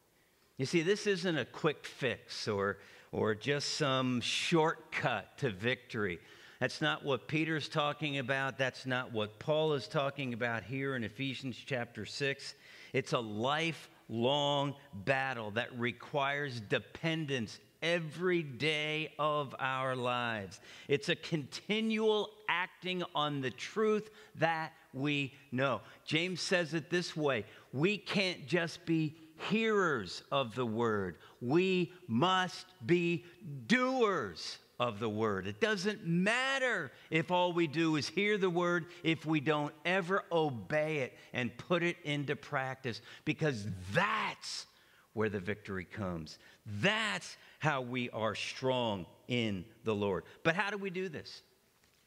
You 0.56 0.66
see, 0.66 0.82
this 0.82 1.06
isn't 1.06 1.36
a 1.36 1.44
quick 1.44 1.84
fix 1.84 2.46
or 2.46 2.78
or 3.14 3.32
just 3.32 3.76
some 3.76 4.20
shortcut 4.20 5.38
to 5.38 5.48
victory. 5.48 6.18
That's 6.58 6.80
not 6.80 7.04
what 7.04 7.28
Peter's 7.28 7.68
talking 7.68 8.18
about. 8.18 8.58
That's 8.58 8.86
not 8.86 9.12
what 9.12 9.38
Paul 9.38 9.74
is 9.74 9.86
talking 9.86 10.34
about 10.34 10.64
here 10.64 10.96
in 10.96 11.04
Ephesians 11.04 11.56
chapter 11.64 12.04
6. 12.04 12.54
It's 12.92 13.12
a 13.12 13.20
lifelong 13.20 14.74
battle 14.92 15.52
that 15.52 15.78
requires 15.78 16.60
dependence 16.60 17.60
every 17.82 18.42
day 18.42 19.12
of 19.16 19.54
our 19.60 19.94
lives. 19.94 20.60
It's 20.88 21.08
a 21.08 21.14
continual 21.14 22.30
acting 22.48 23.04
on 23.14 23.42
the 23.42 23.50
truth 23.52 24.10
that 24.36 24.72
we 24.92 25.34
know. 25.52 25.82
James 26.04 26.40
says 26.40 26.74
it 26.74 26.90
this 26.90 27.16
way 27.16 27.44
we 27.72 27.96
can't 27.96 28.46
just 28.48 28.84
be 28.86 29.14
hearers 29.50 30.22
of 30.30 30.54
the 30.54 30.66
word. 30.66 31.16
We 31.40 31.92
must 32.06 32.66
be 32.86 33.24
doers 33.66 34.58
of 34.80 34.98
the 34.98 35.08
word. 35.08 35.46
It 35.46 35.60
doesn't 35.60 36.06
matter 36.06 36.90
if 37.10 37.30
all 37.30 37.52
we 37.52 37.66
do 37.66 37.96
is 37.96 38.08
hear 38.08 38.38
the 38.38 38.50
word, 38.50 38.86
if 39.02 39.24
we 39.24 39.40
don't 39.40 39.72
ever 39.84 40.24
obey 40.32 40.98
it 40.98 41.14
and 41.32 41.56
put 41.56 41.82
it 41.82 41.96
into 42.04 42.36
practice, 42.36 43.00
because 43.24 43.66
that's 43.92 44.66
where 45.12 45.28
the 45.28 45.40
victory 45.40 45.84
comes. 45.84 46.38
That's 46.66 47.36
how 47.60 47.82
we 47.82 48.10
are 48.10 48.34
strong 48.34 49.06
in 49.28 49.64
the 49.84 49.94
Lord. 49.94 50.24
But 50.42 50.56
how 50.56 50.70
do 50.70 50.76
we 50.76 50.90
do 50.90 51.08
this? 51.08 51.42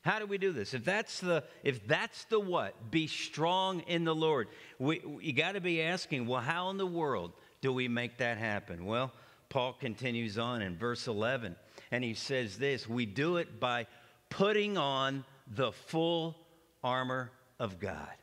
How 0.07 0.19
do 0.19 0.25
we 0.25 0.37
do 0.37 0.53
this? 0.53 0.73
If 0.73 0.85
that's 0.85 1.19
the 1.19 1.43
if 1.65 1.85
that's 1.85 2.23
the 2.25 2.39
what, 2.39 2.91
be 2.91 3.07
strong 3.07 3.81
in 3.81 4.05
the 4.05 4.15
Lord. 4.15 4.47
We, 4.79 5.01
you 5.19 5.33
got 5.33 5.55
to 5.55 5.59
be 5.59 5.81
asking, 5.81 6.27
well, 6.27 6.39
how 6.39 6.69
in 6.69 6.77
the 6.77 6.87
world 6.87 7.33
do 7.59 7.73
we 7.73 7.89
make 7.89 8.19
that 8.19 8.37
happen? 8.37 8.85
Well, 8.85 9.11
Paul 9.49 9.73
continues 9.73 10.37
on 10.37 10.61
in 10.61 10.77
verse 10.77 11.07
11, 11.07 11.57
and 11.91 12.05
he 12.05 12.13
says 12.13 12.57
this: 12.57 12.87
We 12.87 13.05
do 13.05 13.35
it 13.35 13.59
by 13.59 13.85
putting 14.29 14.77
on 14.77 15.25
the 15.45 15.73
full 15.73 16.37
armor 16.81 17.29
of 17.59 17.77
God. 17.77 18.15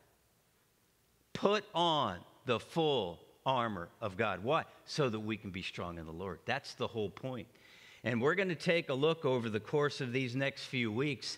Put 1.33 1.65
on 1.75 2.17
the 2.47 2.59
full 2.59 3.19
armor 3.45 3.89
of 4.01 4.17
God. 4.17 4.43
Why? 4.43 4.63
So 4.85 5.07
that 5.07 5.19
we 5.19 5.37
can 5.37 5.51
be 5.51 5.61
strong 5.61 5.99
in 5.99 6.07
the 6.07 6.11
Lord. 6.11 6.39
That's 6.47 6.73
the 6.73 6.87
whole 6.87 7.11
point. 7.11 7.47
And 8.03 8.19
we're 8.19 8.35
going 8.35 8.49
to 8.49 8.55
take 8.55 8.89
a 8.89 8.93
look 8.95 9.23
over 9.23 9.49
the 9.49 9.59
course 9.59 10.01
of 10.01 10.13
these 10.13 10.35
next 10.35 10.63
few 10.63 10.91
weeks 10.91 11.37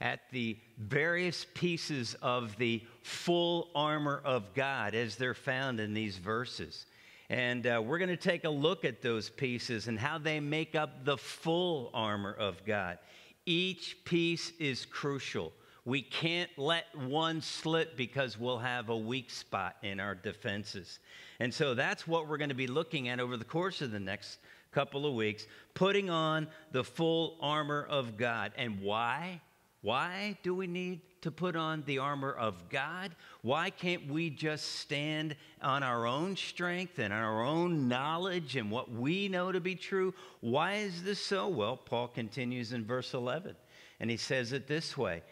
at 0.00 0.20
the 0.30 0.56
various 0.78 1.46
pieces 1.54 2.14
of 2.22 2.56
the 2.58 2.82
full 3.02 3.70
armor 3.74 4.20
of 4.24 4.54
God 4.54 4.94
as 4.94 5.16
they're 5.16 5.34
found 5.34 5.80
in 5.80 5.92
these 5.94 6.16
verses. 6.16 6.86
And 7.30 7.66
uh, 7.66 7.82
we're 7.84 7.98
going 7.98 8.08
to 8.08 8.16
take 8.16 8.44
a 8.44 8.50
look 8.50 8.84
at 8.84 9.02
those 9.02 9.28
pieces 9.28 9.88
and 9.88 9.98
how 9.98 10.18
they 10.18 10.40
make 10.40 10.74
up 10.74 11.04
the 11.04 11.18
full 11.18 11.90
armor 11.92 12.32
of 12.32 12.64
God. 12.64 12.98
Each 13.44 13.96
piece 14.04 14.52
is 14.58 14.86
crucial. 14.86 15.52
We 15.84 16.02
can't 16.02 16.50
let 16.56 16.84
one 16.96 17.40
slip 17.40 17.96
because 17.96 18.38
we'll 18.38 18.58
have 18.58 18.88
a 18.88 18.96
weak 18.96 19.30
spot 19.30 19.76
in 19.82 20.00
our 20.00 20.14
defenses. 20.14 20.98
And 21.40 21.52
so 21.52 21.74
that's 21.74 22.06
what 22.06 22.28
we're 22.28 22.36
going 22.36 22.50
to 22.50 22.54
be 22.54 22.66
looking 22.66 23.08
at 23.08 23.20
over 23.20 23.36
the 23.36 23.44
course 23.44 23.80
of 23.82 23.90
the 23.90 24.00
next 24.00 24.38
couple 24.70 25.06
of 25.06 25.14
weeks, 25.14 25.46
putting 25.74 26.10
on 26.10 26.46
the 26.72 26.84
full 26.84 27.36
armor 27.40 27.86
of 27.88 28.16
God. 28.16 28.52
And 28.56 28.80
why? 28.80 29.40
Why 29.80 30.36
do 30.42 30.54
we 30.54 30.66
need 30.66 31.02
to 31.22 31.30
put 31.30 31.54
on 31.54 31.84
the 31.86 31.98
armor 31.98 32.32
of 32.32 32.68
God? 32.68 33.14
Why 33.42 33.70
can't 33.70 34.08
we 34.08 34.28
just 34.30 34.80
stand 34.80 35.36
on 35.62 35.82
our 35.82 36.06
own 36.06 36.36
strength 36.36 36.98
and 36.98 37.12
our 37.12 37.44
own 37.44 37.88
knowledge 37.88 38.56
and 38.56 38.70
what 38.70 38.90
we 38.90 39.28
know 39.28 39.52
to 39.52 39.60
be 39.60 39.76
true? 39.76 40.14
Why 40.40 40.74
is 40.74 41.04
this 41.04 41.24
so? 41.24 41.48
Well, 41.48 41.76
Paul 41.76 42.08
continues 42.08 42.72
in 42.72 42.84
verse 42.84 43.14
11, 43.14 43.54
and 44.00 44.10
he 44.10 44.16
says 44.16 44.52
it 44.52 44.66
this 44.66 44.96
way 44.96 45.22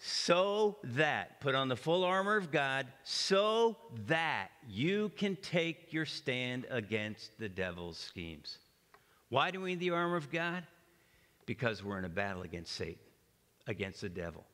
so 0.00 0.76
that, 0.84 1.40
put 1.40 1.56
on 1.56 1.66
the 1.66 1.76
full 1.76 2.04
armor 2.04 2.36
of 2.36 2.52
God, 2.52 2.86
so 3.02 3.76
that 4.06 4.50
you 4.68 5.10
can 5.16 5.34
take 5.36 5.92
your 5.92 6.06
stand 6.06 6.66
against 6.70 7.36
the 7.40 7.48
devil's 7.48 7.98
schemes. 7.98 8.58
Why 9.28 9.50
do 9.50 9.60
we 9.60 9.70
need 9.70 9.80
the 9.80 9.90
armor 9.90 10.16
of 10.16 10.30
God? 10.30 10.62
Because 11.46 11.82
we're 11.82 11.98
in 11.98 12.04
a 12.04 12.08
battle 12.08 12.42
against 12.42 12.76
Satan 12.76 13.07
against 13.68 14.00
the 14.00 14.08
devil. 14.08 14.44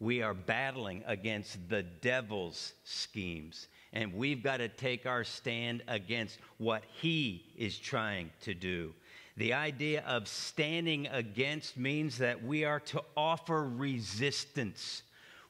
We 0.00 0.20
are 0.22 0.34
battling 0.34 1.04
against 1.06 1.68
the 1.68 1.82
devil's 1.82 2.72
schemes, 2.84 3.68
and 3.92 4.12
we've 4.12 4.42
got 4.42 4.58
to 4.58 4.68
take 4.68 5.06
our 5.06 5.24
stand 5.24 5.82
against 5.88 6.38
what 6.58 6.82
he 7.00 7.44
is 7.56 7.78
trying 7.78 8.30
to 8.42 8.52
do. 8.52 8.92
The 9.38 9.52
idea 9.52 10.02
of 10.06 10.28
standing 10.28 11.06
against 11.06 11.76
means 11.76 12.18
that 12.18 12.42
we 12.42 12.64
are 12.64 12.80
to 12.80 13.02
offer 13.16 13.64
resistance. 13.64 15.02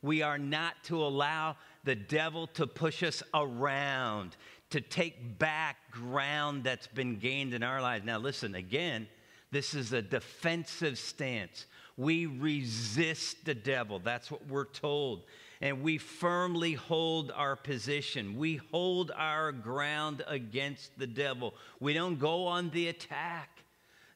We 0.02 0.22
are 0.22 0.38
not 0.38 0.74
to 0.84 1.02
allow 1.02 1.56
the 1.84 1.94
devil 1.94 2.48
to 2.48 2.66
push 2.66 3.02
us 3.02 3.22
around, 3.32 4.36
to 4.70 4.80
take 4.80 5.38
back 5.38 5.76
ground 5.90 6.64
that's 6.64 6.88
been 6.88 7.18
gained 7.18 7.54
in 7.54 7.62
our 7.62 7.80
lives. 7.80 8.04
Now, 8.04 8.18
listen, 8.18 8.56
again, 8.56 9.08
this 9.50 9.74
is 9.74 9.92
a 9.92 10.02
defensive 10.02 10.98
stance. 10.98 11.66
We 11.96 12.26
resist 12.26 13.44
the 13.44 13.54
devil. 13.54 13.98
That's 13.98 14.30
what 14.30 14.46
we're 14.48 14.66
told. 14.66 15.22
And 15.60 15.82
we 15.82 15.96
firmly 15.96 16.74
hold 16.74 17.32
our 17.34 17.56
position. 17.56 18.36
We 18.36 18.56
hold 18.70 19.10
our 19.16 19.52
ground 19.52 20.22
against 20.26 20.98
the 20.98 21.06
devil. 21.06 21.54
We 21.80 21.94
don't 21.94 22.18
go 22.18 22.46
on 22.46 22.70
the 22.70 22.88
attack. 22.88 23.48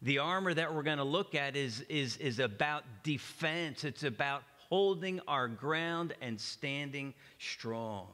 The 0.02 0.18
armor 0.18 0.52
that 0.52 0.74
we're 0.74 0.82
going 0.82 0.98
to 0.98 1.04
look 1.04 1.34
at 1.34 1.56
is, 1.56 1.80
is, 1.88 2.16
is 2.18 2.38
about 2.38 2.84
defense, 3.02 3.84
it's 3.84 4.02
about 4.02 4.42
holding 4.70 5.20
our 5.26 5.48
ground 5.48 6.14
and 6.20 6.40
standing 6.40 7.12
strong. 7.38 8.06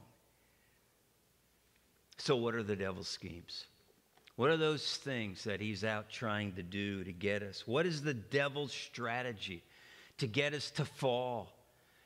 So, 2.19 2.35
what 2.37 2.55
are 2.55 2.63
the 2.63 2.77
devil's 2.77 3.09
schemes? 3.09 3.67
What 4.37 4.51
are 4.51 4.59
those 4.59 4.97
things 4.99 5.45
that 5.45 5.61
he's 5.61 5.83
out 5.83 6.11
trying 6.11 6.53
to 6.53 6.63
do 6.63 7.03
to 7.05 7.13
get 7.13 7.43
us? 7.43 7.67
What 7.67 7.87
is 7.87 8.03
the 8.03 8.15
devil's 8.15 8.73
strategy 8.73 9.63
to 10.19 10.27
get 10.27 10.53
us 10.53 10.71
to 10.73 10.85
fall, 10.85 11.53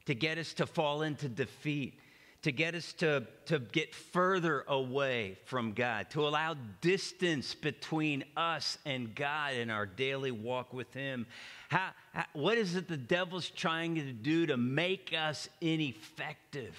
to 0.07 0.15
get 0.15 0.39
us 0.39 0.55
to 0.55 0.67
fall 0.67 1.03
into 1.03 1.29
defeat, 1.29 1.99
to 2.43 2.53
get 2.53 2.75
us 2.75 2.93
to, 2.95 3.27
to 3.47 3.59
get 3.59 3.95
further 3.95 4.65
away 4.69 5.37
from 5.45 5.73
God, 5.73 6.09
to 6.11 6.27
allow 6.27 6.55
distance 6.81 7.55
between 7.55 8.25
us 8.37 8.79
and 8.87 9.15
God 9.15 9.55
in 9.55 9.69
our 9.69 9.85
daily 9.85 10.31
walk 10.31 10.73
with 10.73 10.93
Him? 10.95 11.27
How, 11.69 11.91
how, 12.15 12.25
what 12.33 12.59
is 12.59 12.77
it 12.77 12.89
the 12.89 12.97
devil's 12.97 13.51
trying 13.51 13.97
to 13.97 14.13
do 14.13 14.47
to 14.47 14.57
make 14.57 15.13
us 15.17 15.49
ineffective 15.61 16.77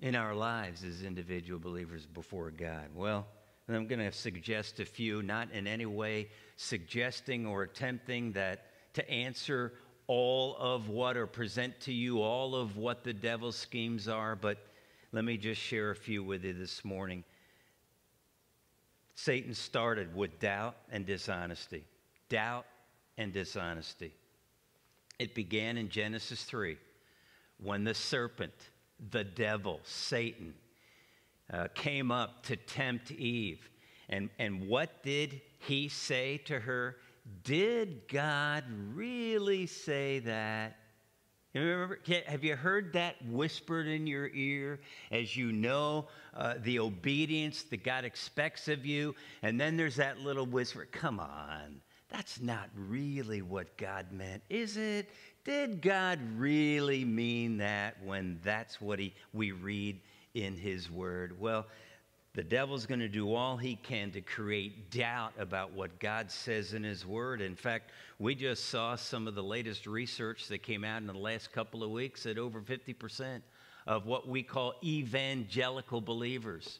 in 0.00 0.14
our 0.14 0.34
lives 0.34 0.84
as 0.84 1.02
individual 1.02 1.58
believers 1.58 2.06
before 2.06 2.50
God? 2.50 2.88
Well, 2.94 3.26
and 3.68 3.76
I'm 3.76 3.86
going 3.86 4.00
to 4.00 4.12
suggest 4.12 4.80
a 4.80 4.84
few, 4.84 5.22
not 5.22 5.50
in 5.52 5.66
any 5.66 5.86
way 5.86 6.28
suggesting 6.56 7.46
or 7.46 7.62
attempting 7.62 8.32
that 8.32 8.66
to 8.94 9.08
answer 9.10 9.72
all 10.06 10.56
of 10.56 10.88
what 10.88 11.16
or 11.16 11.26
present 11.26 11.80
to 11.80 11.92
you 11.92 12.20
all 12.20 12.54
of 12.54 12.76
what 12.76 13.04
the 13.04 13.12
devil's 13.12 13.56
schemes 13.56 14.08
are, 14.08 14.36
but 14.36 14.58
let 15.12 15.24
me 15.24 15.36
just 15.36 15.60
share 15.60 15.90
a 15.90 15.96
few 15.96 16.22
with 16.24 16.44
you 16.44 16.52
this 16.52 16.84
morning. 16.84 17.24
Satan 19.14 19.54
started 19.54 20.14
with 20.14 20.38
doubt 20.40 20.76
and 20.90 21.06
dishonesty. 21.06 21.84
Doubt 22.28 22.66
and 23.18 23.32
dishonesty. 23.32 24.12
It 25.18 25.34
began 25.34 25.76
in 25.76 25.88
Genesis 25.88 26.44
3 26.44 26.76
when 27.62 27.84
the 27.84 27.94
serpent, 27.94 28.54
the 29.10 29.24
devil, 29.24 29.80
Satan, 29.84 30.54
uh, 31.52 31.68
came 31.74 32.10
up 32.10 32.42
to 32.44 32.56
tempt 32.56 33.10
Eve. 33.10 33.68
And, 34.08 34.30
and 34.38 34.68
what 34.68 35.02
did 35.02 35.40
he 35.58 35.88
say 35.88 36.38
to 36.46 36.58
her? 36.58 36.96
Did 37.44 38.08
God 38.08 38.64
really 38.94 39.66
say 39.66 40.20
that? 40.20 40.76
Remember, 41.54 41.98
have 42.26 42.44
you 42.44 42.56
heard 42.56 42.94
that 42.94 43.16
whispered 43.26 43.86
in 43.86 44.06
your 44.06 44.28
ear 44.28 44.80
as 45.10 45.36
you 45.36 45.52
know 45.52 46.06
uh, 46.34 46.54
the 46.62 46.78
obedience 46.78 47.64
that 47.64 47.84
God 47.84 48.04
expects 48.04 48.68
of 48.68 48.86
you? 48.86 49.14
And 49.42 49.60
then 49.60 49.76
there's 49.76 49.96
that 49.96 50.18
little 50.20 50.46
whisper, 50.46 50.88
come 50.90 51.20
on, 51.20 51.82
that's 52.08 52.40
not 52.40 52.70
really 52.74 53.42
what 53.42 53.76
God 53.76 54.12
meant, 54.12 54.42
is 54.48 54.78
it? 54.78 55.10
Did 55.44 55.82
God 55.82 56.20
really 56.36 57.04
mean 57.04 57.58
that 57.58 57.96
when 58.02 58.40
that's 58.42 58.80
what 58.80 58.98
he, 58.98 59.14
we 59.34 59.52
read 59.52 60.00
in 60.34 60.56
his 60.56 60.90
word. 60.90 61.38
Well, 61.40 61.66
the 62.34 62.42
devil's 62.42 62.86
going 62.86 63.00
to 63.00 63.08
do 63.08 63.34
all 63.34 63.58
he 63.58 63.76
can 63.76 64.10
to 64.12 64.22
create 64.22 64.90
doubt 64.90 65.34
about 65.38 65.72
what 65.72 65.98
God 66.00 66.30
says 66.30 66.72
in 66.72 66.82
his 66.82 67.04
word. 67.04 67.42
In 67.42 67.54
fact, 67.54 67.90
we 68.18 68.34
just 68.34 68.70
saw 68.70 68.96
some 68.96 69.28
of 69.28 69.34
the 69.34 69.42
latest 69.42 69.86
research 69.86 70.48
that 70.48 70.62
came 70.62 70.82
out 70.82 71.02
in 71.02 71.06
the 71.06 71.12
last 71.12 71.52
couple 71.52 71.84
of 71.84 71.90
weeks 71.90 72.22
that 72.22 72.38
over 72.38 72.62
50% 72.62 73.42
of 73.86 74.06
what 74.06 74.26
we 74.26 74.42
call 74.42 74.74
evangelical 74.82 76.00
believers 76.00 76.78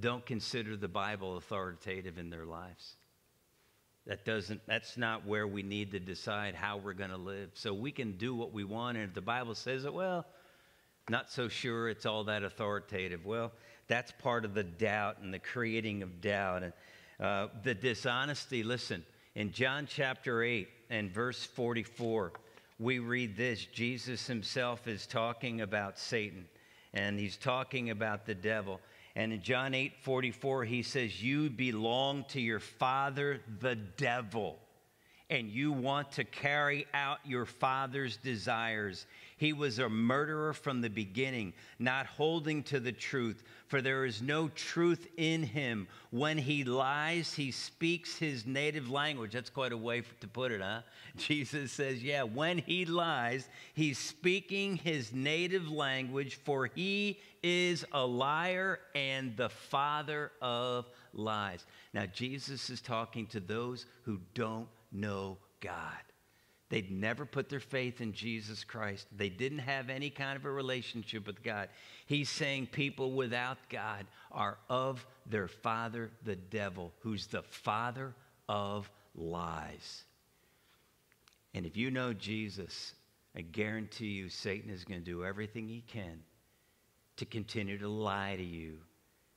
don't 0.00 0.24
consider 0.26 0.76
the 0.76 0.88
Bible 0.88 1.36
authoritative 1.36 2.18
in 2.18 2.28
their 2.28 2.46
lives. 2.46 2.96
That 4.06 4.24
doesn't, 4.24 4.62
that's 4.66 4.96
not 4.96 5.26
where 5.26 5.46
we 5.46 5.62
need 5.62 5.92
to 5.92 6.00
decide 6.00 6.56
how 6.56 6.78
we're 6.78 6.94
going 6.94 7.10
to 7.10 7.16
live. 7.16 7.50
So 7.54 7.72
we 7.72 7.92
can 7.92 8.16
do 8.16 8.34
what 8.34 8.52
we 8.52 8.64
want, 8.64 8.96
and 8.96 9.08
if 9.08 9.14
the 9.14 9.20
Bible 9.20 9.54
says 9.54 9.84
it, 9.84 9.94
well, 9.94 10.26
not 11.08 11.30
so 11.30 11.48
sure 11.48 11.88
it's 11.88 12.06
all 12.06 12.24
that 12.24 12.42
authoritative. 12.42 13.24
Well, 13.26 13.52
that's 13.88 14.12
part 14.12 14.44
of 14.44 14.54
the 14.54 14.62
doubt 14.62 15.18
and 15.20 15.34
the 15.34 15.38
creating 15.38 16.02
of 16.02 16.20
doubt. 16.20 16.62
And 16.62 16.72
uh, 17.20 17.48
the 17.62 17.74
dishonesty, 17.74 18.62
listen, 18.62 19.04
in 19.34 19.52
John 19.52 19.86
chapter 19.86 20.42
8 20.42 20.68
and 20.90 21.10
verse 21.10 21.44
44, 21.44 22.32
we 22.78 22.98
read 22.98 23.36
this 23.36 23.64
Jesus 23.66 24.26
himself 24.26 24.86
is 24.86 25.06
talking 25.06 25.60
about 25.60 25.98
Satan 25.98 26.46
and 26.94 27.18
he's 27.18 27.36
talking 27.36 27.90
about 27.90 28.26
the 28.26 28.34
devil. 28.34 28.80
And 29.14 29.32
in 29.32 29.42
John 29.42 29.74
8 29.74 29.92
44, 30.02 30.64
he 30.64 30.82
says, 30.82 31.22
You 31.22 31.50
belong 31.50 32.24
to 32.28 32.40
your 32.40 32.60
father, 32.60 33.40
the 33.60 33.74
devil 33.74 34.58
and 35.32 35.48
you 35.48 35.72
want 35.72 36.12
to 36.12 36.24
carry 36.24 36.86
out 36.92 37.18
your 37.24 37.46
father's 37.46 38.18
desires. 38.18 39.06
He 39.38 39.54
was 39.54 39.78
a 39.78 39.88
murderer 39.88 40.52
from 40.52 40.82
the 40.82 40.90
beginning, 40.90 41.54
not 41.78 42.04
holding 42.04 42.62
to 42.64 42.78
the 42.78 42.92
truth, 42.92 43.42
for 43.66 43.80
there 43.80 44.04
is 44.04 44.20
no 44.20 44.48
truth 44.48 45.08
in 45.16 45.42
him. 45.42 45.88
When 46.10 46.36
he 46.36 46.64
lies, 46.64 47.32
he 47.32 47.50
speaks 47.50 48.18
his 48.18 48.44
native 48.44 48.90
language. 48.90 49.32
That's 49.32 49.48
quite 49.48 49.72
a 49.72 49.76
way 49.76 50.02
to 50.20 50.28
put 50.28 50.52
it, 50.52 50.60
huh? 50.60 50.82
Jesus 51.16 51.72
says, 51.72 52.02
yeah, 52.02 52.24
when 52.24 52.58
he 52.58 52.84
lies, 52.84 53.48
he's 53.72 53.96
speaking 53.96 54.76
his 54.76 55.14
native 55.14 55.66
language, 55.70 56.34
for 56.44 56.66
he 56.66 57.18
is 57.42 57.86
a 57.92 58.04
liar 58.04 58.80
and 58.94 59.34
the 59.38 59.48
father 59.48 60.30
of 60.42 60.84
lies. 61.14 61.64
Now, 61.94 62.04
Jesus 62.04 62.68
is 62.68 62.82
talking 62.82 63.26
to 63.28 63.40
those 63.40 63.86
who 64.04 64.20
don't 64.34 64.68
know 64.92 65.38
God. 65.60 66.02
They'd 66.72 66.90
never 66.90 67.26
put 67.26 67.50
their 67.50 67.60
faith 67.60 68.00
in 68.00 68.14
Jesus 68.14 68.64
Christ. 68.64 69.06
They 69.14 69.28
didn't 69.28 69.58
have 69.58 69.90
any 69.90 70.08
kind 70.08 70.38
of 70.38 70.46
a 70.46 70.50
relationship 70.50 71.26
with 71.26 71.42
God. 71.42 71.68
He's 72.06 72.30
saying 72.30 72.68
people 72.68 73.12
without 73.12 73.58
God 73.68 74.06
are 74.30 74.56
of 74.70 75.06
their 75.26 75.48
father, 75.48 76.10
the 76.24 76.36
devil, 76.36 76.90
who's 77.00 77.26
the 77.26 77.42
father 77.42 78.14
of 78.48 78.90
lies. 79.14 80.04
And 81.52 81.66
if 81.66 81.76
you 81.76 81.90
know 81.90 82.14
Jesus, 82.14 82.94
I 83.36 83.42
guarantee 83.42 84.06
you 84.06 84.30
Satan 84.30 84.70
is 84.70 84.84
going 84.84 85.00
to 85.00 85.04
do 85.04 85.26
everything 85.26 85.68
he 85.68 85.82
can 85.86 86.20
to 87.18 87.26
continue 87.26 87.76
to 87.76 87.88
lie 87.88 88.36
to 88.36 88.42
you, 88.42 88.78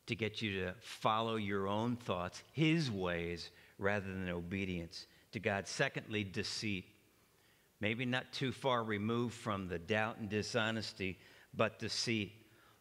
to 0.07 0.15
get 0.15 0.41
you 0.41 0.61
to 0.61 0.73
follow 0.79 1.35
your 1.35 1.67
own 1.67 1.97
thoughts, 1.97 2.43
his 2.53 2.89
ways, 2.89 3.49
rather 3.77 4.07
than 4.07 4.29
obedience 4.29 5.05
to 5.35 5.39
God. 5.39 5.67
Secondly, 5.67 6.23
deceit. 6.23 6.85
Maybe 7.81 8.05
not 8.05 8.31
too 8.31 8.53
far 8.53 8.83
removed 8.83 9.35
from 9.35 9.67
the 9.67 9.77
doubt 9.77 10.17
and 10.17 10.29
dishonesty, 10.29 11.19
but 11.53 11.77
deceit. 11.77 12.31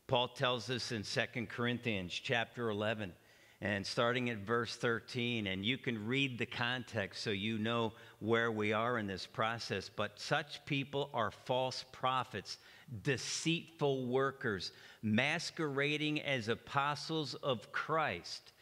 Paul 0.07 0.29
tells 0.29 0.71
us 0.71 0.93
in 0.93 1.03
2 1.03 1.47
Corinthians 1.47 2.13
chapter 2.13 2.71
11 2.71 3.13
and 3.61 3.85
starting 3.85 4.31
at 4.31 4.39
verse 4.39 4.77
13 4.77 5.49
and 5.49 5.67
you 5.67 5.79
can 5.79 6.07
read 6.07 6.39
the 6.39 6.47
context 6.47 7.25
so 7.25 7.31
you 7.31 7.59
know 7.59 7.93
where 8.21 8.53
we 8.53 8.73
are 8.73 8.99
in 8.99 9.07
this 9.07 9.27
process 9.27 9.89
but 9.89 10.21
such 10.21 10.65
people 10.67 11.09
are 11.15 11.31
false 11.31 11.85
prophets 11.91 12.59
deceitful 13.03 14.07
workers 14.07 14.73
masquerading 15.03 16.21
as 16.21 16.49
apostles 16.49 17.35
of 17.37 17.73
Christ 17.73 18.53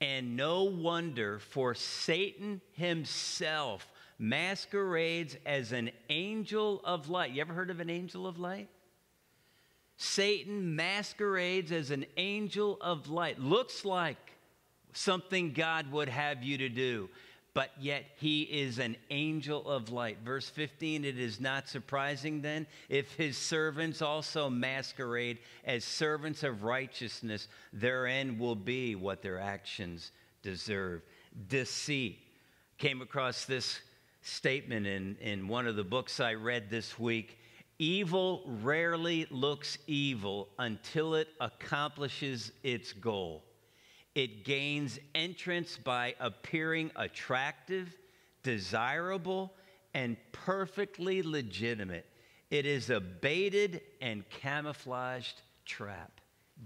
and 0.00 0.36
no 0.36 0.64
wonder, 0.64 1.38
for 1.38 1.74
Satan 1.74 2.60
himself 2.72 3.86
masquerades 4.18 5.36
as 5.46 5.72
an 5.72 5.90
angel 6.08 6.80
of 6.84 7.08
light. 7.08 7.32
You 7.32 7.40
ever 7.40 7.52
heard 7.52 7.70
of 7.70 7.80
an 7.80 7.90
angel 7.90 8.26
of 8.26 8.38
light? 8.38 8.68
Satan 9.96 10.76
masquerades 10.76 11.72
as 11.72 11.90
an 11.90 12.06
angel 12.16 12.78
of 12.80 13.08
light. 13.08 13.40
Looks 13.40 13.84
like 13.84 14.32
something 14.92 15.52
God 15.52 15.90
would 15.90 16.08
have 16.08 16.42
you 16.42 16.58
to 16.58 16.68
do 16.68 17.08
but 17.58 17.72
yet 17.80 18.04
he 18.20 18.42
is 18.42 18.78
an 18.78 18.94
angel 19.10 19.68
of 19.68 19.90
light. 19.90 20.18
Verse 20.24 20.48
15 20.48 21.04
it 21.04 21.18
is 21.18 21.40
not 21.40 21.68
surprising 21.68 22.40
then 22.40 22.68
if 22.88 23.12
his 23.14 23.36
servants 23.36 24.00
also 24.00 24.48
masquerade 24.48 25.38
as 25.64 25.82
servants 25.82 26.44
of 26.44 26.62
righteousness, 26.62 27.48
their 27.72 28.06
end 28.06 28.38
will 28.38 28.54
be 28.54 28.94
what 28.94 29.22
their 29.22 29.40
actions 29.40 30.12
deserve. 30.40 31.02
Deceit. 31.48 32.20
Came 32.78 33.02
across 33.02 33.44
this 33.44 33.80
statement 34.22 34.86
in, 34.86 35.16
in 35.20 35.48
one 35.48 35.66
of 35.66 35.74
the 35.74 35.82
books 35.82 36.20
I 36.20 36.34
read 36.34 36.70
this 36.70 36.96
week. 36.96 37.40
Evil 37.80 38.44
rarely 38.62 39.26
looks 39.32 39.78
evil 39.88 40.48
until 40.60 41.16
it 41.16 41.26
accomplishes 41.40 42.52
its 42.62 42.92
goal. 42.92 43.42
It 44.14 44.44
gains 44.44 44.98
entrance 45.14 45.76
by 45.76 46.14
appearing 46.18 46.90
attractive, 46.96 47.96
desirable, 48.42 49.52
and 49.94 50.16
perfectly 50.32 51.22
legitimate. 51.22 52.06
It 52.50 52.66
is 52.66 52.90
a 52.90 53.00
baited 53.00 53.82
and 54.00 54.28
camouflaged 54.30 55.42
trap, 55.64 56.20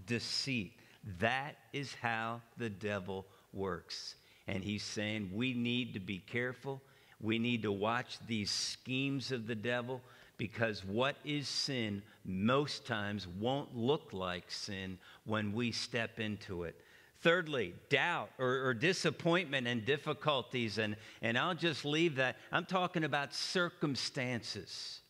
deceit. 0.06 0.74
That 1.18 1.56
is 1.72 1.94
how 1.94 2.40
the 2.56 2.70
devil 2.70 3.26
works. 3.52 4.14
And 4.46 4.62
he's 4.62 4.84
saying 4.84 5.30
we 5.34 5.54
need 5.54 5.94
to 5.94 6.00
be 6.00 6.18
careful. 6.18 6.80
We 7.20 7.38
need 7.38 7.62
to 7.62 7.72
watch 7.72 8.18
these 8.26 8.50
schemes 8.50 9.32
of 9.32 9.46
the 9.46 9.54
devil 9.54 10.00
because 10.36 10.84
what 10.84 11.16
is 11.24 11.48
sin 11.48 12.02
most 12.24 12.86
times 12.86 13.26
won't 13.38 13.76
look 13.76 14.12
like 14.12 14.50
sin 14.50 14.98
when 15.24 15.52
we 15.52 15.70
step 15.70 16.18
into 16.18 16.64
it. 16.64 16.80
Thirdly, 17.22 17.74
doubt 17.88 18.30
or, 18.38 18.66
or, 18.66 18.74
disappointment 18.74 19.68
and 19.68 19.84
difficulties. 19.84 20.78
And, 20.78 20.96
and 21.22 21.38
I'll 21.38 21.54
just 21.54 21.84
leave 21.84 22.16
that. 22.16 22.36
I'm 22.50 22.64
talking 22.64 23.04
about 23.04 23.32
circumstances. 23.32 25.00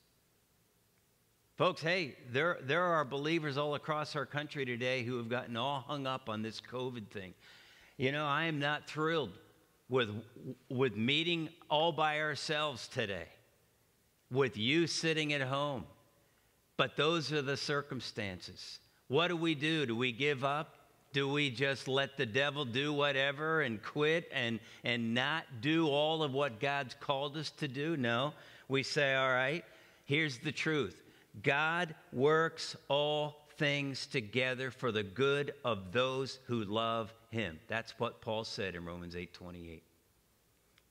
Folks, 1.57 1.81
hey, 1.81 2.16
there, 2.31 2.59
there 2.62 2.83
are 2.83 3.05
believers 3.07 3.57
all 3.57 3.75
across 3.77 4.14
our 4.14 4.27
country 4.27 4.66
today 4.66 5.05
who 5.05 5.16
have 5.16 5.31
gotten 5.31 5.57
all 5.57 5.81
hung 5.81 6.07
up 6.07 6.29
on 6.29 6.42
this 6.42 6.61
COVID 6.61 7.09
thing. 7.09 7.33
You 7.96 8.12
know, 8.12 8.27
I 8.27 8.44
am 8.44 8.59
not 8.59 8.87
thrilled 8.87 9.33
with, 9.88 10.11
with 10.68 10.96
meeting 10.96 11.48
all 11.70 11.92
by 11.92 12.20
ourselves 12.20 12.88
today, 12.88 13.29
with 14.31 14.57
you 14.59 14.87
sitting 14.87 15.33
at 15.33 15.40
home. 15.40 15.85
But 16.77 16.96
those 16.96 17.33
are 17.33 17.42
the 17.42 17.57
circumstances. 17.57 18.81
What 19.09 19.29
do 19.29 19.37
we 19.37 19.55
do? 19.55 19.87
Do 19.87 19.96
we 19.96 20.12
give 20.12 20.44
up? 20.44 20.77
Do 21.12 21.29
we 21.29 21.51
just 21.51 21.88
let 21.88 22.16
the 22.16 22.27
devil 22.27 22.64
do 22.64 22.92
whatever 22.92 23.61
and 23.61 23.83
quit 23.83 24.31
and, 24.33 24.61
and 24.83 25.14
not 25.14 25.44
do 25.61 25.88
all 25.88 26.22
of 26.22 26.33
what 26.33 26.61
God's 26.61 26.94
called 27.01 27.37
us 27.37 27.51
to 27.59 27.68
do? 27.68 27.96
No. 27.96 28.33
We 28.68 28.83
say, 28.83 29.14
all 29.14 29.29
right, 29.29 29.64
here's 30.07 30.38
the 30.38 30.53
truth 30.53 31.03
God 31.42 31.94
works 32.12 32.77
all 32.88 33.37
things 33.57 34.07
together 34.07 34.70
for 34.70 34.90
the 34.90 35.03
good 35.03 35.55
of 35.64 35.92
those 35.92 36.38
who 36.46 36.64
love 36.64 37.12
him. 37.31 37.59
That's 37.68 37.98
what 37.98 38.20
Paul 38.20 38.44
said 38.44 38.75
in 38.75 38.85
Romans 38.85 39.14
8 39.14 39.33
28. 39.33 39.83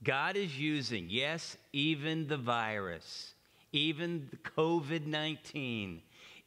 God 0.03 0.35
is 0.35 0.57
using, 0.57 1.07
yes, 1.09 1.57
even 1.73 2.27
the 2.27 2.37
virus, 2.37 3.33
even 3.71 4.27
the 4.31 4.37
COVID 4.37 5.05
19 5.05 6.01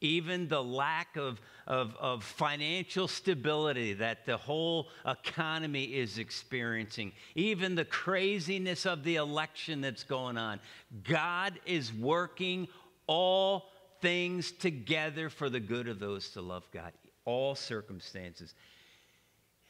even 0.04 0.48
the 0.48 0.62
lack 0.62 1.16
of, 1.16 1.40
of, 1.66 1.96
of 1.98 2.22
financial 2.22 3.08
stability 3.08 3.94
that 3.94 4.26
the 4.26 4.36
whole 4.36 4.88
economy 5.06 5.84
is 5.84 6.18
experiencing, 6.18 7.10
even 7.34 7.74
the 7.74 7.86
craziness 7.86 8.84
of 8.84 9.02
the 9.02 9.16
election 9.16 9.80
that's 9.80 10.04
going 10.04 10.36
on. 10.36 10.60
God 11.04 11.58
is 11.64 11.92
working 11.92 12.68
all 13.06 13.70
things 14.02 14.52
together 14.52 15.30
for 15.30 15.48
the 15.48 15.60
good 15.60 15.88
of 15.88 15.98
those 15.98 16.28
to 16.30 16.42
love 16.42 16.64
God, 16.70 16.92
all 17.24 17.54
circumstances. 17.54 18.54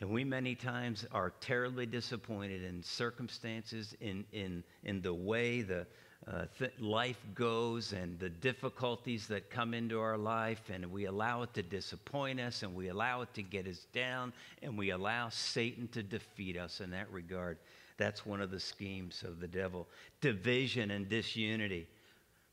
And 0.01 0.11
we 0.11 0.25
many 0.25 0.57
times 0.57 1.07
are 1.13 1.33
terribly 1.41 1.87
disappointed 1.87 2.65
in 2.65 2.83
circumstances, 2.83 3.95
in, 4.01 4.25
in, 4.33 4.65
in 4.83 5.01
the 5.01 5.15
way 5.15 5.63
the, 5.63 5.87
uh, 6.27 6.47
th- 6.59 6.73
life 6.81 7.19
goes 7.35 7.93
and 7.93 8.19
the 8.19 8.31
difficulties 8.31 9.27
that 9.27 9.51
come 9.51 9.75
into 9.75 10.01
our 10.01 10.17
life, 10.17 10.71
and 10.73 10.91
we 10.91 11.05
allow 11.05 11.43
it 11.43 11.53
to 11.55 11.63
disappoint 11.63 12.41
us, 12.41 12.63
and 12.63 12.75
we 12.75 12.89
allow 12.89 13.21
it 13.21 13.35
to 13.35 13.43
get 13.43 13.67
us 13.67 13.87
down, 13.93 14.33
and 14.63 14.79
we 14.79 14.91
allow 14.91 15.29
Satan 15.29 15.87
to 15.89 16.03
defeat 16.03 16.57
us 16.57 16.81
in 16.81 16.91
that 16.93 17.11
regard. 17.13 17.59
That's 17.99 18.25
one 18.25 18.41
of 18.41 18.51
the 18.51 18.61
schemes 18.61 19.23
of 19.23 19.39
the 19.39 19.47
devil 19.47 19.87
division 20.21 20.91
and 20.91 21.09
disunity. 21.09 21.87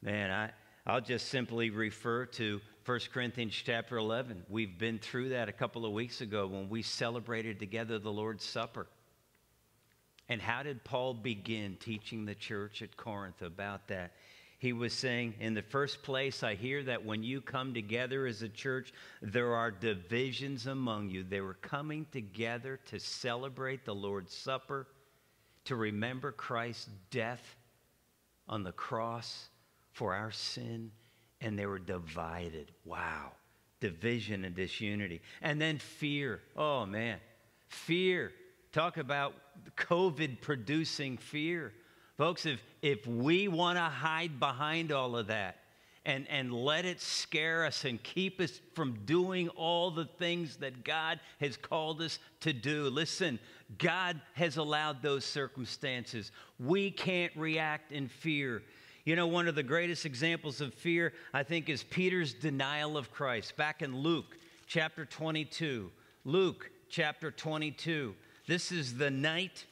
Man, 0.02 0.32
I, 0.32 0.52
I'll 0.86 1.02
just 1.02 1.28
simply 1.28 1.70
refer 1.70 2.26
to 2.26 2.60
1 2.86 3.00
Corinthians 3.14 3.54
chapter 3.54 3.98
11. 3.98 4.44
We've 4.50 4.78
been 4.78 5.00
through 5.00 5.30
that 5.30 5.48
a 5.48 5.54
couple 5.54 5.86
of 5.86 5.94
weeks 5.94 6.22
ago 6.22 6.48
when 6.48 6.70
we 6.70 6.82
celebrated 6.82 7.60
together 7.60 8.00
the 8.00 8.12
Lord's 8.12 8.44
Supper. 8.44 8.88
And 10.32 10.42
how 10.42 10.64
did 10.64 10.86
Paul 10.86 11.14
begin 11.14 11.76
teaching 11.78 12.24
the 12.24 12.36
church 12.36 12.82
at 12.82 12.96
Corinth 12.96 13.42
about 13.42 13.90
that? 13.90 14.14
He 14.60 14.72
was 14.72 14.94
saying, 14.94 15.34
in 15.42 15.56
the 15.56 15.62
first 15.62 16.04
place, 16.04 16.42
I 16.42 16.56
hear 16.56 16.82
that 16.84 17.04
when 17.04 17.22
you 17.22 17.42
come 17.42 17.74
together 17.74 18.26
as 18.26 18.42
a 18.42 18.48
church, 18.48 18.94
there 19.22 19.54
are 19.56 19.72
divisions 19.72 20.68
among 20.68 21.10
you. 21.10 21.26
They 21.26 21.42
were 21.42 21.56
coming 21.56 22.06
together 22.14 22.80
to 22.92 22.98
celebrate 22.98 23.84
the 23.84 23.94
Lord's 23.94 24.34
Supper, 24.34 24.88
to 25.66 25.76
remember 25.76 26.32
Christ's 26.32 26.88
death 27.10 27.58
on 28.48 28.64
the 28.64 28.72
cross 28.72 29.50
for 29.92 30.14
our 30.16 30.32
sin, 30.32 30.92
and 31.42 31.60
they 31.60 31.66
were 31.66 31.78
divided. 31.78 32.72
Wow. 32.86 33.34
Division 33.82 34.46
and 34.46 34.56
disunity. 34.56 35.20
And 35.42 35.60
then 35.60 35.78
fear. 35.78 36.40
Oh, 36.56 36.86
man. 36.86 37.20
Fear. 37.68 38.32
Talk 38.72 38.96
about 38.96 39.34
COVID 39.76 40.40
producing 40.40 41.18
fear. 41.18 41.74
Folks, 42.18 42.46
if, 42.46 42.64
if 42.82 43.06
we 43.06 43.50
want 43.50 43.78
to 43.78 43.84
hide 43.84 44.40
behind 44.40 44.94
all 44.94 45.18
of 45.18 45.28
that 45.28 45.58
and, 46.06 46.26
and 46.30 46.54
let 46.54 46.86
it 46.86 47.02
scare 47.02 47.66
us 47.66 47.84
and 47.84 48.02
keep 48.02 48.40
us 48.40 48.62
from 48.74 48.98
doing 49.06 49.50
all 49.50 49.92
the 49.92 50.06
things 50.06 50.56
that 50.58 50.86
God 50.86 51.20
has 51.42 51.58
called 51.58 52.02
us 52.02 52.18
to 52.42 52.54
do, 52.54 52.86
listen, 52.86 53.40
God 53.78 54.22
has 54.34 54.56
allowed 54.56 55.02
those 55.02 55.26
circumstances. 55.26 56.32
We 56.58 56.92
can't 56.92 57.36
react 57.36 57.92
in 57.92 58.08
fear. 58.08 58.64
You 59.04 59.18
know, 59.18 59.28
one 59.28 59.50
of 59.50 59.56
the 59.56 59.64
greatest 59.64 60.06
examples 60.06 60.62
of 60.62 60.74
fear, 60.74 61.12
I 61.34 61.44
think, 61.44 61.68
is 61.68 61.84
Peter's 61.84 62.34
denial 62.34 62.96
of 62.96 63.12
Christ. 63.12 63.58
Back 63.58 63.82
in 63.82 63.98
Luke 63.98 64.38
chapter 64.66 65.04
22. 65.04 65.92
Luke 66.24 66.70
chapter 66.88 67.32
22. 67.32 68.16
This 68.52 68.74
is 68.74 68.98
the 68.98 69.10
night 69.10 69.66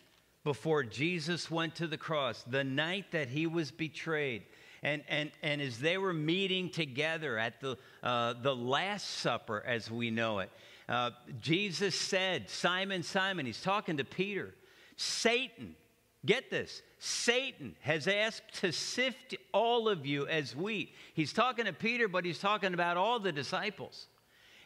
before 0.46 0.86
Jesus 0.86 1.52
went 1.52 1.76
to 1.76 1.86
the 1.86 1.98
cross, 1.98 2.46
the 2.48 2.64
night 2.64 3.12
that 3.12 3.28
he 3.28 3.46
was 3.46 3.72
betrayed. 3.72 4.44
And, 4.84 5.04
and, 5.10 5.32
and 5.44 5.62
as 5.62 5.80
they 5.80 5.98
were 5.98 6.14
meeting 6.14 6.70
together 6.70 7.38
at 7.38 7.60
the, 7.60 7.78
uh, 8.02 8.36
the 8.42 8.56
Last 8.56 9.06
Supper, 9.18 9.62
as 9.68 9.92
we 9.92 10.12
know 10.12 10.40
it, 10.40 10.50
uh, 10.88 11.10
Jesus 11.42 11.94
said, 11.94 12.50
Simon, 12.50 13.04
Simon, 13.04 13.46
he's 13.46 13.62
talking 13.62 13.98
to 13.98 14.06
Peter, 14.06 14.56
Satan, 14.96 15.76
get 16.26 16.50
this, 16.50 16.82
Satan 17.00 17.76
has 17.82 18.08
asked 18.08 18.62
to 18.62 18.72
sift 18.72 19.36
all 19.54 19.90
of 19.90 20.06
you 20.06 20.26
as 20.26 20.56
wheat. 20.56 20.96
He's 21.16 21.34
talking 21.34 21.66
to 21.66 21.74
Peter, 21.74 22.08
but 22.08 22.24
he's 22.24 22.40
talking 22.40 22.74
about 22.74 22.96
all 22.96 23.20
the 23.20 23.34
disciples. 23.34 24.08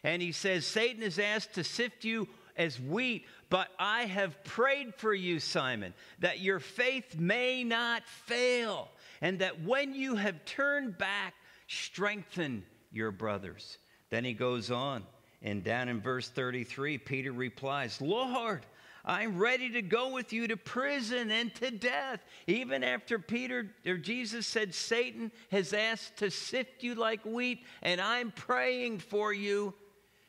And 0.03 0.21
he 0.21 0.33
says, 0.33 0.67
Satan 0.67 1.01
has 1.01 1.17
asked 1.17 1.55
to 1.55 1.63
sift 1.63 2.03
you 2.03 2.27
as 2.55 2.79
wheat, 2.79 3.25
but 3.53 3.69
I 3.77 4.05
have 4.05 4.43
prayed 4.43 4.95
for 4.95 5.13
you, 5.13 5.39
Simon, 5.39 5.93
that 6.17 6.39
your 6.39 6.59
faith 6.59 7.19
may 7.19 7.63
not 7.63 8.01
fail, 8.07 8.89
and 9.21 9.37
that 9.37 9.61
when 9.61 9.93
you 9.93 10.15
have 10.15 10.43
turned 10.43 10.97
back, 10.97 11.35
strengthen 11.67 12.65
your 12.91 13.11
brothers. 13.11 13.77
Then 14.09 14.25
he 14.25 14.33
goes 14.33 14.71
on, 14.71 15.03
and 15.43 15.63
down 15.63 15.87
in 15.87 16.01
verse 16.01 16.29
33, 16.29 16.97
Peter 16.97 17.31
replies, 17.31 18.01
Lord, 18.01 18.65
I'm 19.05 19.37
ready 19.37 19.69
to 19.73 19.83
go 19.83 20.09
with 20.11 20.33
you 20.33 20.47
to 20.47 20.57
prison 20.57 21.29
and 21.29 21.53
to 21.53 21.69
death. 21.69 22.21
Even 22.47 22.83
after 22.83 23.19
Peter 23.19 23.69
or 23.85 23.97
Jesus 23.97 24.47
said, 24.47 24.73
Satan 24.73 25.31
has 25.51 25.73
asked 25.73 26.17
to 26.17 26.31
sift 26.31 26.81
you 26.81 26.95
like 26.95 27.23
wheat, 27.23 27.63
and 27.83 28.01
I'm 28.01 28.31
praying 28.31 28.97
for 28.97 29.31
you. 29.31 29.75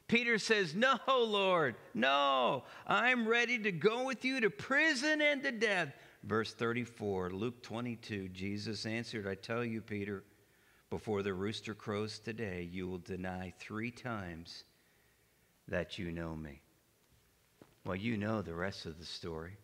Peter 0.08 0.38
says, 0.38 0.74
No, 0.74 0.98
Lord, 1.08 1.76
no, 1.94 2.64
I'm 2.86 3.26
ready 3.26 3.58
to 3.60 3.72
go 3.72 4.04
with 4.04 4.24
you 4.24 4.40
to 4.40 4.50
prison 4.50 5.20
and 5.20 5.42
to 5.42 5.52
death. 5.52 5.94
Verse 6.22 6.54
34, 6.54 7.30
Luke 7.30 7.62
22, 7.62 8.28
Jesus 8.28 8.86
answered, 8.86 9.26
I 9.26 9.34
tell 9.34 9.64
you, 9.64 9.80
Peter, 9.80 10.24
before 10.90 11.22
the 11.22 11.34
rooster 11.34 11.74
crows 11.74 12.18
today, 12.18 12.68
you 12.70 12.88
will 12.88 12.98
deny 12.98 13.52
three 13.58 13.90
times 13.90 14.64
that 15.68 15.98
you 15.98 16.12
know 16.12 16.34
me. 16.34 16.60
Well, 17.84 17.96
you 17.96 18.16
know 18.16 18.40
the 18.40 18.54
rest 18.54 18.86
of 18.86 18.98
the 18.98 19.04
story 19.04 19.58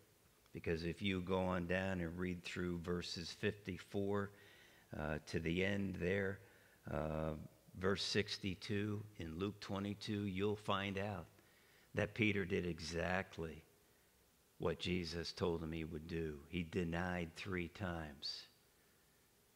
because 0.53 0.83
if 0.83 1.01
you 1.01 1.21
go 1.21 1.39
on 1.39 1.65
down 1.65 2.01
and 2.01 2.17
read 2.19 2.43
through 2.43 2.79
verses 2.79 3.31
54 3.39 4.29
uh, 4.99 5.17
to 5.27 5.39
the 5.39 5.63
end 5.63 5.95
there, 5.99 6.39
uh, 6.91 7.31
verse 7.79 8.03
62 8.03 9.01
in 9.19 9.39
Luke 9.39 9.59
22, 9.59 10.25
you'll 10.25 10.55
find 10.55 10.97
out 10.97 11.25
that 11.95 12.13
Peter 12.13 12.45
did 12.45 12.65
exactly 12.65 13.63
what 14.59 14.79
Jesus 14.79 15.31
told 15.31 15.63
him 15.63 15.71
he 15.71 15.83
would 15.83 16.07
do. 16.07 16.37
He 16.49 16.63
denied 16.63 17.31
three 17.35 17.69
times 17.69 18.43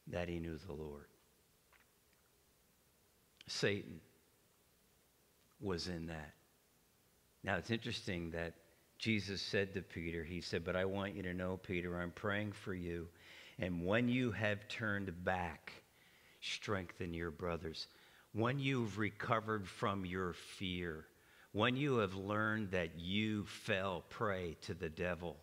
that 0.08 0.28
he 0.28 0.40
knew 0.40 0.58
the 0.58 0.74
Lord. 0.74 1.06
Satan 3.48 4.00
was 5.62 5.88
in 5.88 6.08
that. 6.08 6.34
Now, 7.44 7.58
it's 7.58 7.70
interesting 7.70 8.32
that 8.32 8.54
Jesus 8.98 9.42
said 9.42 9.74
to 9.74 9.82
Peter, 9.82 10.24
He 10.24 10.42
said, 10.42 10.66
But 10.66 10.76
I 10.76 10.86
want 10.86 11.16
you 11.16 11.24
to 11.24 11.34
know, 11.34 11.58
Peter, 11.58 12.00
I'm 12.00 12.12
praying 12.12 12.54
for 12.54 12.74
you. 12.74 13.08
And 13.60 13.86
when 13.86 14.10
you 14.10 14.32
have 14.32 14.68
turned 14.68 15.24
back, 15.24 15.72
strengthen 16.42 17.14
your 17.14 17.32
brothers. 17.32 17.88
When 18.36 18.60
you've 18.60 18.98
recovered 18.98 19.66
from 19.66 20.06
your 20.06 20.34
fear, 20.34 21.06
when 21.54 21.78
you 21.78 22.00
have 22.00 22.16
learned 22.16 22.72
that 22.72 23.00
you 23.00 23.46
fell 23.46 24.04
prey 24.10 24.58
to 24.64 24.74
the 24.74 24.90
devil 24.90 25.38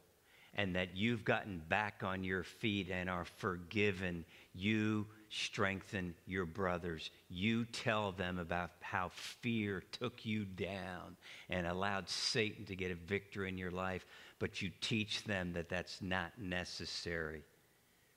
and 0.52 0.76
that 0.76 0.94
you've 0.94 1.24
gotten 1.24 1.62
back 1.70 2.02
on 2.04 2.22
your 2.22 2.42
feet 2.42 2.90
and 2.90 3.08
are 3.08 3.24
forgiven, 3.24 4.26
you 4.52 5.06
strengthen 5.30 6.14
your 6.26 6.44
brothers. 6.44 7.08
You 7.30 7.64
tell 7.64 8.12
them 8.12 8.38
about 8.38 8.72
how 8.82 9.08
fear 9.14 9.82
took 9.92 10.26
you 10.26 10.44
down 10.44 11.16
and 11.48 11.66
allowed 11.66 12.10
Satan 12.10 12.66
to 12.66 12.76
get 12.76 12.90
a 12.90 12.94
victory 12.94 13.48
in 13.48 13.56
your 13.56 13.70
life, 13.70 14.04
but 14.38 14.60
you 14.60 14.70
teach 14.82 15.24
them 15.24 15.54
that 15.54 15.70
that's 15.70 16.02
not 16.02 16.32
necessary 16.38 17.42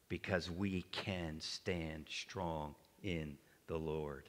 because 0.10 0.52
we 0.52 0.82
can 0.92 1.40
stand 1.40 2.08
strong 2.10 2.76
in 3.04 3.38
the 3.68 3.78
Lord. 3.78 4.28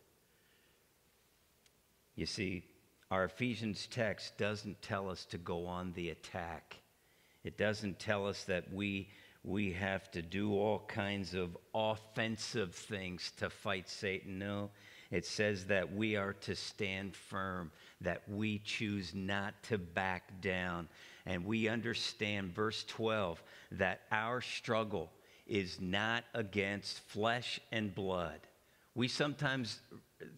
You 2.17 2.27
see, 2.27 2.65
our 3.11 3.25
Ephesians 3.25 3.87
text 3.91 4.37
doesn't 4.37 4.83
tell 4.83 5.09
us 5.09 5.25
to 5.27 5.39
go 5.39 5.67
on 5.67 5.93
the 5.93 6.11
attack. 6.11 6.77
It 7.45 7.57
doesn't 7.57 8.01
tell 8.01 8.27
us 8.27 8.45
that 8.45 8.73
we 8.73 9.09
we 9.47 9.73
have 9.73 10.11
to 10.11 10.23
do 10.23 10.55
all 10.55 10.81
kinds 10.89 11.33
of 11.33 11.57
offensive 11.73 12.75
things 12.75 13.33
to 13.37 13.49
fight 13.49 13.89
Satan. 13.89 14.41
No, 14.41 14.71
it 15.13 15.25
says 15.25 15.67
that 15.67 15.95
we 15.95 16.17
are 16.17 16.33
to 16.33 16.57
stand 16.57 17.15
firm, 17.15 17.71
that 18.01 18.23
we 18.29 18.59
choose 18.59 19.15
not 19.15 19.55
to 19.65 19.79
back 19.79 20.41
down. 20.41 20.89
And 21.27 21.45
we 21.45 21.69
understand, 21.69 22.53
verse 22.53 22.85
12, 22.89 23.41
that 23.73 24.01
our 24.11 24.41
struggle 24.41 25.13
is 25.47 25.81
not 25.81 26.25
against 26.35 26.99
flesh 27.09 27.61
and 27.71 27.95
blood. 27.95 28.41
We 28.97 29.07
sometimes 29.07 29.79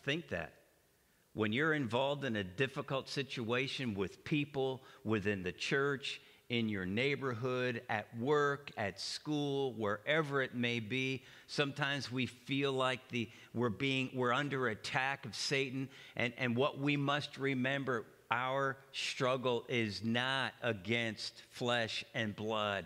think 0.05 0.29
that. 0.29 0.53
When 1.39 1.53
you're 1.53 1.75
involved 1.75 2.25
in 2.25 2.35
a 2.35 2.43
difficult 2.43 3.09
situation 3.09 3.95
with 3.95 4.25
people 4.25 4.83
within 5.05 5.45
the 5.45 5.53
church, 5.53 6.21
in 6.49 6.69
your 6.69 6.85
neighborhood, 6.85 7.81
at 7.89 8.09
work, 8.19 8.73
at 8.77 9.01
school, 9.01 9.73
wherever 9.75 10.43
it 10.43 10.57
may 10.57 10.81
be. 10.81 11.23
Sometimes 11.47 12.11
we 12.11 12.27
feel 12.27 12.73
like 12.73 13.07
the, 13.11 13.31
we're, 13.55 13.69
being, 13.69 14.11
we're 14.15 14.33
under 14.33 14.67
attack 14.67 15.27
of 15.27 15.37
Satan. 15.37 15.89
And, 16.17 16.33
and 16.39 16.57
what 16.57 16.81
we 16.81 16.97
must 16.97 17.39
remember 17.39 18.05
our 18.33 18.77
struggle 18.91 19.65
is 19.69 20.03
not 20.03 20.55
against 20.61 21.45
flesh 21.51 22.05
and 22.15 22.35
blood. 22.35 22.85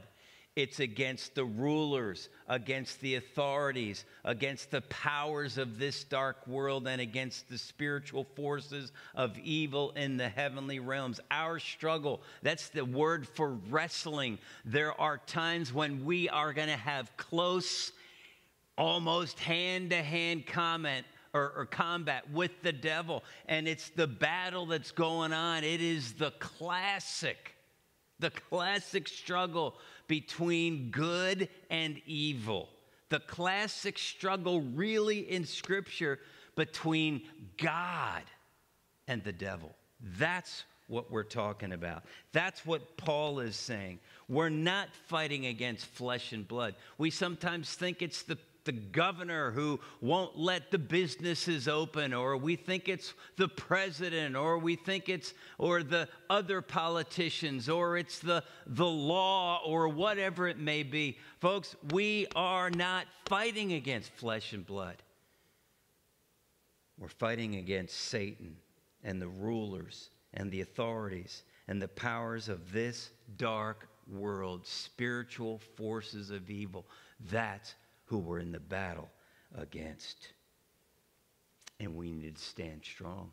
It's 0.54 0.80
against 0.80 1.34
the 1.34 1.46
rulers, 1.46 2.28
against 2.46 3.00
the 3.00 3.14
authorities, 3.14 4.04
against 4.22 4.70
the 4.70 4.82
powers 4.82 5.56
of 5.56 5.78
this 5.78 6.04
dark 6.04 6.46
world, 6.46 6.86
and 6.86 7.00
against 7.00 7.48
the 7.48 7.56
spiritual 7.56 8.24
forces 8.36 8.92
of 9.14 9.38
evil 9.38 9.92
in 9.92 10.18
the 10.18 10.28
heavenly 10.28 10.78
realms. 10.78 11.20
Our 11.30 11.58
struggle, 11.58 12.20
that's 12.42 12.68
the 12.68 12.84
word 12.84 13.26
for 13.26 13.54
wrestling. 13.70 14.38
There 14.66 14.98
are 15.00 15.16
times 15.16 15.72
when 15.72 16.04
we 16.04 16.28
are 16.28 16.52
going 16.52 16.68
to 16.68 16.76
have 16.76 17.16
close, 17.16 17.92
almost 18.76 19.40
hand 19.40 19.88
to 19.90 20.02
hand 20.02 20.46
comment 20.46 21.06
or, 21.32 21.50
or, 21.56 21.64
combat 21.64 22.30
with 22.30 22.50
the 22.62 22.72
devil. 22.72 23.24
And 23.46 23.66
it's 23.66 23.88
the 23.88 24.06
battle 24.06 24.66
that's 24.66 24.90
going 24.90 25.32
on. 25.32 25.64
It 25.64 25.80
is 25.80 26.12
the 26.12 26.32
classic, 26.32 27.54
the 28.22 28.30
classic 28.30 29.08
struggle 29.08 29.74
between 30.06 30.90
good 30.90 31.48
and 31.68 32.00
evil. 32.06 32.70
The 33.10 33.20
classic 33.20 33.98
struggle, 33.98 34.62
really, 34.62 35.30
in 35.30 35.44
Scripture 35.44 36.18
between 36.54 37.22
God 37.58 38.22
and 39.06 39.22
the 39.22 39.32
devil. 39.32 39.74
That's 40.18 40.64
what 40.86 41.10
we're 41.10 41.24
talking 41.24 41.72
about. 41.72 42.04
That's 42.32 42.64
what 42.64 42.96
Paul 42.96 43.40
is 43.40 43.56
saying. 43.56 43.98
We're 44.28 44.48
not 44.48 44.88
fighting 45.08 45.46
against 45.46 45.86
flesh 45.86 46.32
and 46.32 46.46
blood. 46.46 46.74
We 46.98 47.10
sometimes 47.10 47.74
think 47.74 48.00
it's 48.00 48.22
the 48.22 48.38
the 48.64 48.72
governor 48.72 49.50
who 49.50 49.80
won't 50.00 50.38
let 50.38 50.70
the 50.70 50.78
businesses 50.78 51.68
open, 51.68 52.14
or 52.14 52.36
we 52.36 52.56
think 52.56 52.88
it's 52.88 53.14
the 53.36 53.48
president, 53.48 54.36
or 54.36 54.58
we 54.58 54.76
think 54.76 55.08
it's 55.08 55.34
or 55.58 55.82
the 55.82 56.08
other 56.30 56.62
politicians, 56.62 57.68
or 57.68 57.96
it's 57.96 58.18
the, 58.20 58.44
the 58.66 58.86
law, 58.86 59.60
or 59.64 59.88
whatever 59.88 60.48
it 60.48 60.58
may 60.58 60.82
be. 60.82 61.18
Folks, 61.40 61.74
we 61.90 62.26
are 62.36 62.70
not 62.70 63.06
fighting 63.26 63.72
against 63.72 64.12
flesh 64.12 64.52
and 64.52 64.66
blood. 64.66 64.96
We're 66.98 67.08
fighting 67.08 67.56
against 67.56 67.96
Satan 67.96 68.56
and 69.02 69.20
the 69.20 69.28
rulers 69.28 70.10
and 70.34 70.50
the 70.50 70.60
authorities 70.60 71.42
and 71.66 71.82
the 71.82 71.88
powers 71.88 72.48
of 72.48 72.72
this 72.72 73.10
dark 73.36 73.88
world, 74.06 74.66
spiritual 74.66 75.58
forces 75.76 76.30
of 76.30 76.50
evil. 76.50 76.86
That's 77.30 77.74
who 78.12 78.18
we're 78.18 78.40
in 78.40 78.52
the 78.52 78.60
battle 78.60 79.08
against. 79.56 80.34
And 81.80 81.96
we 81.96 82.12
need 82.12 82.36
to 82.36 82.42
stand 82.42 82.82
strong. 82.84 83.32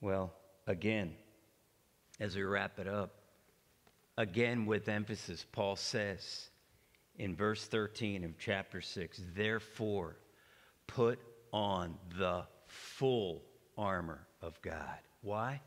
Well, 0.00 0.32
again, 0.68 1.16
as 2.20 2.36
we 2.36 2.44
wrap 2.44 2.78
it 2.78 2.86
up, 2.86 3.10
again 4.16 4.66
with 4.66 4.88
emphasis, 4.88 5.44
Paul 5.50 5.74
says 5.74 6.50
in 7.16 7.34
verse 7.34 7.64
13 7.64 8.22
of 8.22 8.38
chapter 8.38 8.80
6 8.80 9.20
therefore, 9.34 10.16
put 10.86 11.18
on 11.52 11.96
the 12.16 12.44
full 12.68 13.42
armor 13.76 14.28
of 14.42 14.62
God. 14.62 14.98
Why? 15.22 15.60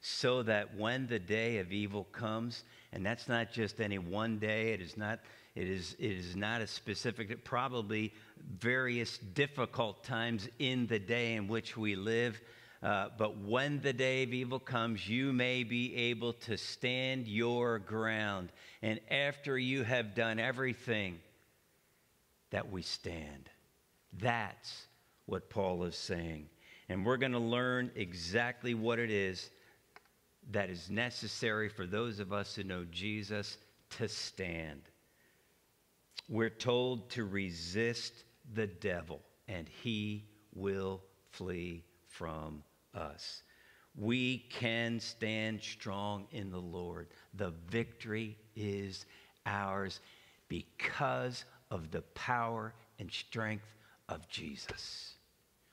So 0.00 0.44
that 0.44 0.76
when 0.76 1.08
the 1.08 1.18
day 1.18 1.58
of 1.58 1.72
evil 1.72 2.04
comes, 2.12 2.62
and 2.92 3.04
that's 3.04 3.26
not 3.26 3.50
just 3.50 3.80
any 3.80 3.98
one 3.98 4.38
day, 4.38 4.70
it 4.70 4.80
is 4.80 4.96
not 4.96 5.18
it 5.58 5.68
is, 5.68 5.96
it 5.98 6.12
is 6.12 6.36
not 6.36 6.60
a 6.60 6.68
specific, 6.68 7.44
probably 7.44 8.12
various 8.60 9.18
difficult 9.18 10.04
times 10.04 10.48
in 10.60 10.86
the 10.86 11.00
day 11.00 11.34
in 11.34 11.48
which 11.48 11.76
we 11.76 11.96
live. 11.96 12.40
Uh, 12.80 13.08
but 13.18 13.38
when 13.38 13.80
the 13.80 13.92
day 13.92 14.22
of 14.22 14.32
evil 14.32 14.60
comes, 14.60 15.08
you 15.08 15.32
may 15.32 15.64
be 15.64 15.96
able 15.96 16.32
to 16.32 16.56
stand 16.56 17.26
your 17.26 17.80
ground. 17.80 18.52
And 18.82 19.00
after 19.10 19.58
you 19.58 19.82
have 19.82 20.14
done 20.14 20.38
everything, 20.38 21.18
that 22.50 22.70
we 22.70 22.82
stand. 22.82 23.50
That's 24.20 24.86
what 25.26 25.50
Paul 25.50 25.82
is 25.84 25.96
saying. 25.96 26.48
And 26.88 27.04
we're 27.04 27.16
going 27.16 27.32
to 27.32 27.38
learn 27.38 27.90
exactly 27.96 28.74
what 28.74 29.00
it 29.00 29.10
is 29.10 29.50
that 30.52 30.70
is 30.70 30.88
necessary 30.88 31.68
for 31.68 31.84
those 31.84 32.20
of 32.20 32.32
us 32.32 32.54
who 32.54 32.62
know 32.62 32.86
Jesus 32.90 33.58
to 33.98 34.08
stand. 34.08 34.82
We're 36.28 36.50
told 36.50 37.10
to 37.10 37.24
resist 37.24 38.12
the 38.54 38.66
devil, 38.66 39.20
and 39.48 39.68
he 39.82 40.24
will 40.54 41.00
flee 41.30 41.84
from 42.06 42.62
us. 42.94 43.42
We 43.96 44.38
can 44.50 45.00
stand 45.00 45.62
strong 45.62 46.26
in 46.30 46.50
the 46.50 46.60
Lord. 46.60 47.08
The 47.34 47.52
victory 47.70 48.36
is 48.54 49.06
ours 49.46 50.00
because 50.48 51.44
of 51.70 51.90
the 51.90 52.02
power 52.14 52.74
and 52.98 53.10
strength 53.10 53.74
of 54.08 54.28
Jesus. 54.28 55.14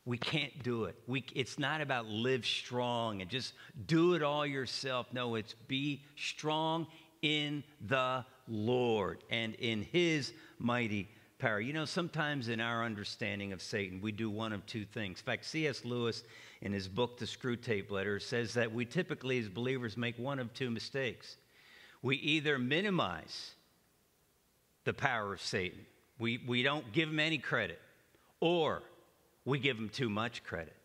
We 0.05 0.17
can't 0.17 0.63
do 0.63 0.85
it. 0.85 0.95
We, 1.07 1.25
it's 1.33 1.57
not 1.57 1.81
about 1.81 2.05
live 2.05 2.45
strong 2.45 3.21
and 3.21 3.29
just 3.29 3.53
do 3.87 4.13
it 4.13 4.21
all 4.21 4.45
yourself. 4.45 5.07
No, 5.11 5.35
it's 5.35 5.53
be 5.67 6.03
strong 6.15 6.87
in 7.21 7.63
the 7.87 8.23
Lord 8.47 9.23
and 9.31 9.55
in 9.55 9.81
his 9.81 10.33
mighty 10.59 11.09
power. 11.39 11.59
You 11.59 11.73
know, 11.73 11.85
sometimes 11.85 12.49
in 12.49 12.59
our 12.59 12.83
understanding 12.83 13.53
of 13.53 13.61
Satan, 13.61 14.01
we 14.01 14.11
do 14.11 14.29
one 14.29 14.53
of 14.53 14.65
two 14.65 14.85
things. 14.85 15.19
In 15.19 15.25
fact, 15.25 15.45
C.S. 15.45 15.85
Lewis, 15.85 16.23
in 16.61 16.71
his 16.73 16.87
book, 16.87 17.17
The 17.17 17.25
Screwtape 17.25 17.91
Letter, 17.91 18.19
says 18.19 18.53
that 18.53 18.73
we 18.73 18.85
typically, 18.85 19.39
as 19.39 19.49
believers, 19.49 19.97
make 19.97 20.17
one 20.17 20.39
of 20.39 20.53
two 20.53 20.69
mistakes. 20.69 21.37
We 22.01 22.17
either 22.17 22.57
minimize 22.57 23.51
the 24.85 24.93
power 24.93 25.33
of 25.33 25.41
Satan, 25.41 25.79
we, 26.19 26.39
we 26.47 26.61
don't 26.61 26.91
give 26.93 27.09
him 27.09 27.19
any 27.19 27.39
credit, 27.39 27.81
or 28.39 28.83
we 29.43 29.59
give 29.59 29.77
him 29.77 29.89
too 29.89 30.09
much 30.09 30.43
credit. 30.43 30.75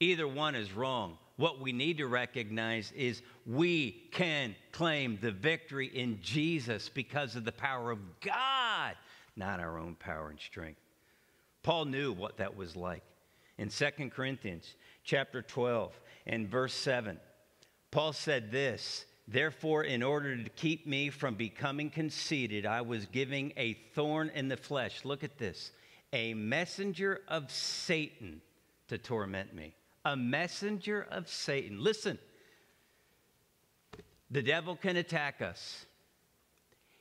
Either 0.00 0.26
one 0.26 0.54
is 0.54 0.72
wrong 0.72 1.16
what 1.38 1.60
we 1.60 1.70
need 1.70 1.98
to 1.98 2.06
recognize 2.08 2.92
is 2.96 3.22
we 3.46 3.92
can 4.10 4.56
claim 4.72 5.18
the 5.22 5.30
victory 5.30 5.86
in 5.86 6.18
Jesus 6.20 6.88
because 6.88 7.36
of 7.36 7.44
the 7.44 7.52
power 7.52 7.92
of 7.92 8.00
God, 8.20 8.57
not 9.38 9.60
our 9.60 9.78
own 9.78 9.94
power 9.94 10.30
and 10.30 10.40
strength. 10.40 10.80
Paul 11.62 11.86
knew 11.86 12.12
what 12.12 12.38
that 12.38 12.56
was 12.56 12.76
like. 12.76 13.02
In 13.56 13.68
2 13.68 14.10
Corinthians 14.10 14.74
chapter 15.04 15.42
12 15.42 15.98
and 16.26 16.48
verse 16.48 16.74
7, 16.74 17.18
Paul 17.90 18.12
said 18.12 18.50
this 18.50 19.04
Therefore, 19.26 19.84
in 19.84 20.02
order 20.02 20.42
to 20.42 20.48
keep 20.50 20.86
me 20.86 21.10
from 21.10 21.34
becoming 21.34 21.90
conceited, 21.90 22.64
I 22.64 22.80
was 22.80 23.04
giving 23.06 23.52
a 23.56 23.74
thorn 23.94 24.30
in 24.34 24.48
the 24.48 24.56
flesh. 24.56 25.04
Look 25.04 25.22
at 25.22 25.38
this 25.38 25.72
a 26.12 26.32
messenger 26.34 27.20
of 27.28 27.50
Satan 27.50 28.40
to 28.88 28.96
torment 28.96 29.54
me. 29.54 29.74
A 30.04 30.16
messenger 30.16 31.06
of 31.10 31.28
Satan. 31.28 31.82
Listen, 31.82 32.18
the 34.30 34.42
devil 34.42 34.76
can 34.76 34.96
attack 34.96 35.42
us. 35.42 35.84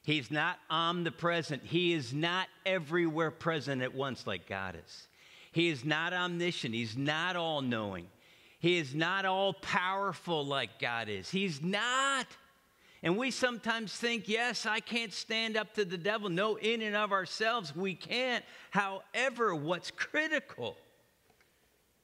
He's 0.08 0.32
not 0.32 0.58
omnipresent. 0.70 1.64
He 1.66 1.92
is 1.92 2.14
not 2.14 2.48
everywhere 2.66 3.30
present 3.30 3.82
at 3.82 3.94
once 3.94 4.26
like 4.26 4.48
God 4.48 4.78
is. 4.82 5.08
He 5.52 5.68
is 5.68 5.84
not 5.84 6.14
omniscient. 6.14 6.74
He's 6.74 6.96
not 6.96 7.36
all 7.36 7.62
knowing. 7.62 8.08
He 8.60 8.78
is 8.78 8.96
not 8.96 9.26
all 9.26 9.52
powerful 9.52 10.46
like 10.46 10.80
God 10.80 11.10
is. 11.10 11.30
He's 11.30 11.62
not. 11.62 12.26
And 13.04 13.18
we 13.18 13.32
sometimes 13.32 13.94
think, 13.94 14.30
yes, 14.30 14.66
I 14.66 14.80
can't 14.80 15.12
stand 15.12 15.58
up 15.58 15.74
to 15.74 15.84
the 15.84 15.98
devil. 15.98 16.30
No, 16.30 16.56
in 16.56 16.82
and 16.82 16.96
of 16.96 17.12
ourselves, 17.12 17.76
we 17.76 17.94
can't. 17.94 18.46
However, 18.72 19.54
what's 19.56 19.92
critical 19.92 20.78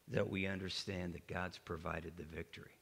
that 0.10 0.30
we 0.30 0.46
understand 0.46 1.14
that 1.14 1.26
God's 1.26 1.58
provided 1.58 2.18
the 2.18 2.26
victory. 2.26 2.76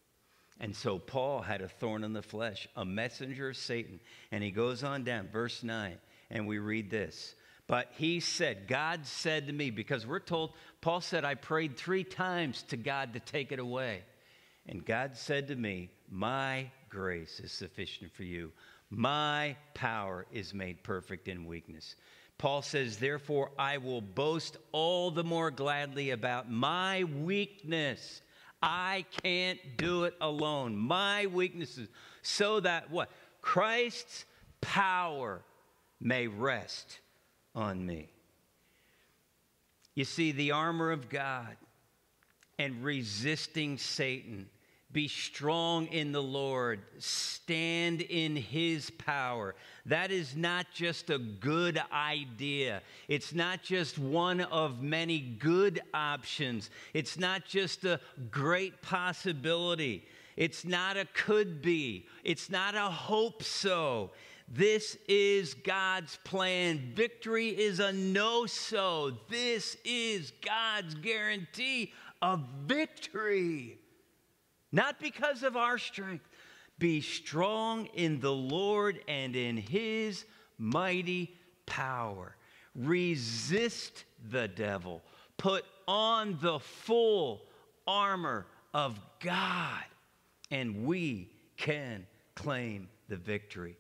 And 0.62 0.76
so 0.76 1.00
Paul 1.00 1.42
had 1.42 1.62
a 1.62 1.68
thorn 1.68 2.04
in 2.04 2.14
the 2.14 2.22
flesh, 2.22 2.68
a 2.76 2.86
messenger 2.86 3.50
of 3.50 3.58
Satan. 3.58 4.00
And 4.32 4.44
he 4.44 4.52
goes 4.52 4.84
on 4.84 5.04
down, 5.04 5.28
verse 5.28 5.64
9, 5.64 5.98
and 6.30 6.48
we 6.48 6.60
read 6.60 6.92
this. 6.92 7.34
But 7.66 7.90
he 7.98 8.20
said, 8.20 8.68
God 8.68 9.08
said 9.08 9.48
to 9.48 9.54
me, 9.54 9.72
because 9.72 10.06
we're 10.06 10.20
told, 10.20 10.54
Paul 10.80 11.02
said, 11.02 11.26
I 11.26 11.34
prayed 11.34 11.78
three 11.78 12.04
times 12.04 12.62
to 12.64 12.78
God 12.78 13.14
to 13.14 13.20
take 13.20 13.52
it 13.52 13.58
away. 13.58 14.04
And 14.68 14.86
God 14.86 15.18
said 15.18 15.48
to 15.48 15.56
me, 15.56 15.90
My 16.12 16.70
grace 16.90 17.40
is 17.40 17.52
sufficient 17.52 18.14
for 18.14 18.24
you. 18.24 18.52
My 18.92 19.56
power 19.74 20.28
is 20.32 20.54
made 20.54 20.84
perfect 20.84 21.28
in 21.28 21.46
weakness. 21.46 21.96
Paul 22.38 22.62
says, 22.62 22.98
Therefore, 22.98 23.50
I 23.58 23.78
will 23.78 24.02
boast 24.02 24.58
all 24.72 25.10
the 25.10 25.24
more 25.24 25.50
gladly 25.50 26.12
about 26.12 26.52
my 26.52 27.06
weakness. 27.06 28.22
I 28.62 29.06
can't 29.24 29.60
do 29.78 30.04
it 30.04 30.14
alone. 30.22 30.78
My 30.78 31.26
weaknesses, 31.28 31.90
so 32.22 32.60
that 32.60 32.92
what? 32.92 33.10
Christ's 33.42 34.26
power 34.62 35.42
may 36.00 36.28
rest 36.28 37.00
on 37.56 37.86
me. 37.86 38.10
You 39.96 40.06
see, 40.06 40.32
the 40.32 40.52
armor 40.52 40.92
of 40.92 41.10
God 41.10 41.56
and 42.58 42.84
resisting 42.84 43.78
Satan. 43.78 44.50
Be 44.94 45.08
strong 45.08 45.88
in 45.88 46.12
the 46.12 46.22
Lord. 46.22 46.82
Stand 47.00 48.02
in 48.02 48.36
his 48.36 48.90
power. 48.90 49.56
That 49.86 50.12
is 50.12 50.36
not 50.36 50.68
just 50.74 51.10
a 51.10 51.18
good 51.18 51.82
idea. 51.94 52.82
It's 53.08 53.34
not 53.34 53.64
just 53.64 53.98
one 53.98 54.42
of 54.42 54.82
many 54.82 55.20
good 55.20 55.82
options. 55.94 56.70
It's 56.94 57.18
not 57.18 57.46
just 57.46 57.86
a 57.86 58.02
great 58.30 58.82
possibility. 58.82 60.06
It's 60.36 60.66
not 60.66 60.98
a 60.98 61.06
could 61.06 61.62
be. 61.62 62.08
It's 62.24 62.50
not 62.50 62.76
a 62.76 62.90
hope 62.90 63.44
so. 63.44 64.12
This 64.54 64.98
is 65.08 65.54
God's 65.54 66.20
plan. 66.26 66.92
Victory 66.94 67.50
is 67.50 67.80
a 67.80 67.94
know 67.94 68.46
so. 68.46 69.12
This 69.30 69.78
is 69.86 70.34
God's 70.46 70.96
guarantee 70.96 71.94
of 72.22 72.42
victory. 72.66 73.78
Not 74.72 75.00
because 75.00 75.44
of 75.44 75.58
our 75.58 75.78
strength. 75.78 76.28
Be 76.80 77.02
strong 77.02 77.86
in 77.94 78.20
the 78.20 78.32
Lord 78.32 79.02
and 79.08 79.36
in 79.36 79.58
his 79.58 80.26
mighty 80.58 81.36
power. 81.66 82.36
Resist 82.76 84.06
the 84.30 84.48
devil. 84.48 85.02
Put 85.38 85.66
on 85.88 86.38
the 86.42 86.60
full 86.60 87.44
armor 87.86 88.48
of 88.74 89.00
God, 89.20 89.84
and 90.50 90.86
we 90.86 91.30
can 91.58 92.08
claim 92.36 92.88
the 93.10 93.18
victory. 93.18 93.76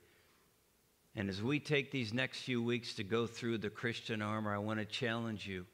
And 1.15 1.30
as 1.30 1.41
we 1.41 1.60
take 1.60 1.91
these 1.91 2.13
next 2.13 2.39
few 2.41 2.62
weeks 2.62 2.93
to 2.95 3.04
go 3.04 3.27
through 3.27 3.58
the 3.60 3.69
Christian 3.69 4.21
armor, 4.21 4.54
I 4.54 4.60
want 4.60 4.80
to 4.80 4.86
challenge 4.86 5.47
you 5.47 5.65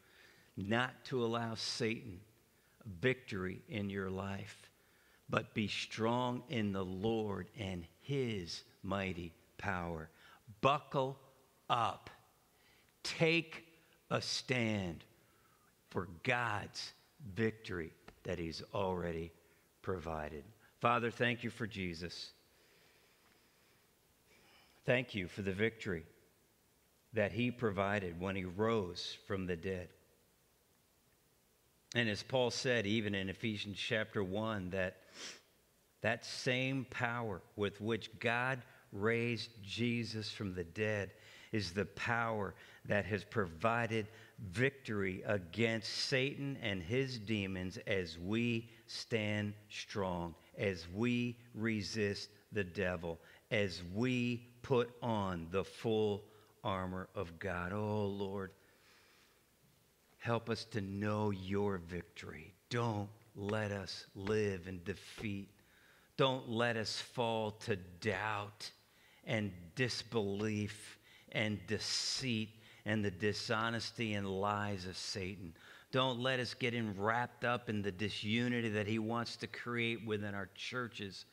not 0.56 0.92
to 1.06 1.24
allow 1.24 1.56
Satan 1.56 2.20
victory 3.02 3.62
in 3.70 3.90
your 3.90 4.10
life, 4.10 4.70
but 5.30 5.54
be 5.54 5.68
strong 5.68 6.44
in 6.50 6.72
the 6.72 6.86
Lord 6.86 7.48
and 7.60 7.86
his 8.02 8.64
mighty 8.84 9.34
power. 9.58 10.10
Buckle 10.62 11.18
up. 11.70 12.10
Take 13.04 13.66
a 14.10 14.22
stand 14.22 15.04
for 15.90 16.08
God's 16.24 16.94
victory 17.36 17.92
that 18.24 18.40
he's 18.40 18.62
already 18.74 19.32
provided. 19.82 20.44
Father, 20.80 21.12
thank 21.12 21.44
you 21.44 21.50
for 21.50 21.68
Jesus. 21.68 22.32
Thank 24.86 25.16
you 25.16 25.28
for 25.28 25.42
the 25.42 25.52
victory 25.52 26.06
that 27.14 27.32
he 27.32 27.52
provided 27.52 28.20
when 28.20 28.36
he 28.36 28.46
rose 28.46 29.18
from 29.28 29.46
the 29.46 29.56
dead. 29.56 29.90
And 31.96 32.10
as 32.10 32.22
Paul 32.22 32.52
said, 32.52 32.86
even 32.86 33.16
in 33.16 33.30
Ephesians 33.30 33.78
chapter 33.78 34.24
1, 34.24 34.70
that 34.72 34.98
that 36.02 36.26
same 36.26 36.86
power 36.90 37.42
with 37.56 37.80
which 37.82 38.10
God 38.20 38.62
raised 38.92 39.50
Jesus 39.64 40.32
from 40.32 40.54
the 40.54 40.64
dead 40.64 41.12
is 41.52 41.72
the 41.72 41.86
power 41.86 42.54
that 42.86 43.06
has 43.06 43.24
provided 43.24 44.08
victory 44.52 45.24
against 45.26 45.92
Satan 45.92 46.58
and 46.62 46.82
his 46.82 47.18
demons 47.20 47.78
as 47.88 48.18
we 48.20 48.70
stand 48.86 49.54
strong, 49.70 50.36
as 50.58 50.88
we 50.94 51.38
resist 51.54 52.30
the 52.52 52.64
devil, 52.64 53.20
as 53.52 53.82
we 53.94 54.48
put 54.62 54.90
on 55.02 55.48
the 55.52 55.64
full 55.64 56.24
armor 56.64 57.08
of 57.16 57.40
God. 57.40 57.74
Oh, 57.74 58.06
Lord, 58.06 58.52
help 60.20 60.50
us 60.50 60.66
to 60.66 60.82
know 60.82 61.32
your 61.32 61.78
victory. 61.78 62.54
Don't 62.70 63.10
let 63.36 63.72
us 63.72 64.06
live 64.16 64.68
in 64.68 64.82
defeat. 64.84 65.50
Don't 66.18 66.50
let 66.50 66.78
us 66.78 67.00
fall 67.00 67.52
to 67.52 67.76
doubt 68.02 68.70
and 69.26 69.52
disbelief 69.76 70.98
and 71.32 71.60
deceit 71.68 72.50
and 72.86 73.06
the 73.06 73.12
dishonesty 73.12 74.14
and 74.14 74.28
lies 74.28 74.86
of 74.86 74.98
Satan. 74.98 75.54
Don't 75.92 76.20
let 76.20 76.40
us 76.40 76.54
get 76.54 76.74
wrapped 76.98 77.46
up 77.46 77.70
in 77.70 77.82
the 77.82 77.92
disunity 77.92 78.70
that 78.70 78.88
he 78.88 79.00
wants 79.00 79.36
to 79.38 79.48
create 79.48 80.06
within 80.06 80.34
our 80.34 80.50
churches 80.56 81.26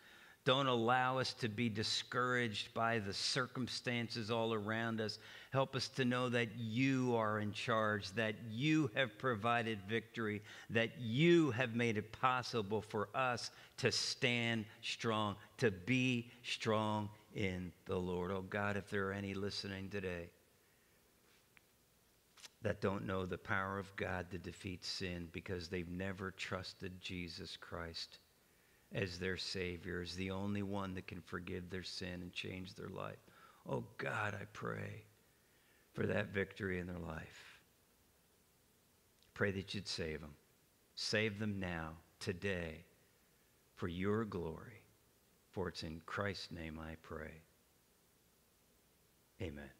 don't 0.44 0.66
allow 0.66 1.18
us 1.18 1.32
to 1.34 1.48
be 1.48 1.70
discouraged 1.70 2.74
by 2.74 2.98
the 2.98 3.14
circumstances 3.14 4.30
all 4.30 4.52
around 4.52 5.00
us. 5.00 5.18
Help 5.54 5.76
us 5.76 5.86
to 5.86 6.04
know 6.04 6.28
that 6.28 6.48
you 6.58 7.14
are 7.14 7.38
in 7.38 7.52
charge, 7.52 8.10
that 8.14 8.34
you 8.50 8.90
have 8.96 9.16
provided 9.18 9.78
victory, 9.88 10.42
that 10.70 10.98
you 10.98 11.52
have 11.52 11.76
made 11.76 11.96
it 11.96 12.10
possible 12.10 12.82
for 12.82 13.08
us 13.14 13.52
to 13.76 13.92
stand 13.92 14.64
strong, 14.82 15.36
to 15.58 15.70
be 15.70 16.28
strong 16.42 17.08
in 17.36 17.70
the 17.86 17.96
Lord. 17.96 18.32
Oh 18.32 18.42
God, 18.42 18.76
if 18.76 18.90
there 18.90 19.06
are 19.06 19.12
any 19.12 19.32
listening 19.32 19.88
today 19.90 20.28
that 22.62 22.80
don't 22.80 23.06
know 23.06 23.24
the 23.24 23.38
power 23.38 23.78
of 23.78 23.94
God 23.94 24.32
to 24.32 24.38
defeat 24.38 24.84
sin 24.84 25.28
because 25.30 25.68
they've 25.68 25.88
never 25.88 26.32
trusted 26.32 27.00
Jesus 27.00 27.56
Christ 27.56 28.18
as 28.92 29.20
their 29.20 29.36
Savior, 29.36 30.02
as 30.02 30.16
the 30.16 30.32
only 30.32 30.64
one 30.64 30.94
that 30.94 31.06
can 31.06 31.20
forgive 31.20 31.70
their 31.70 31.84
sin 31.84 32.22
and 32.22 32.32
change 32.32 32.74
their 32.74 32.88
life. 32.88 33.22
Oh 33.68 33.84
God, 33.98 34.34
I 34.34 34.46
pray 34.52 35.04
for 35.94 36.06
that 36.06 36.34
victory 36.34 36.78
in 36.78 36.86
their 36.86 36.98
life. 36.98 37.60
Pray 39.32 39.50
that 39.52 39.74
you'd 39.74 39.88
save 39.88 40.20
them. 40.20 40.34
Save 40.96 41.38
them 41.38 41.58
now, 41.58 41.92
today, 42.20 42.84
for 43.74 43.88
your 43.88 44.24
glory. 44.24 44.82
For 45.50 45.68
it's 45.68 45.82
in 45.82 46.00
Christ's 46.04 46.50
name 46.50 46.78
I 46.80 46.96
pray. 47.02 47.30
Amen. 49.40 49.70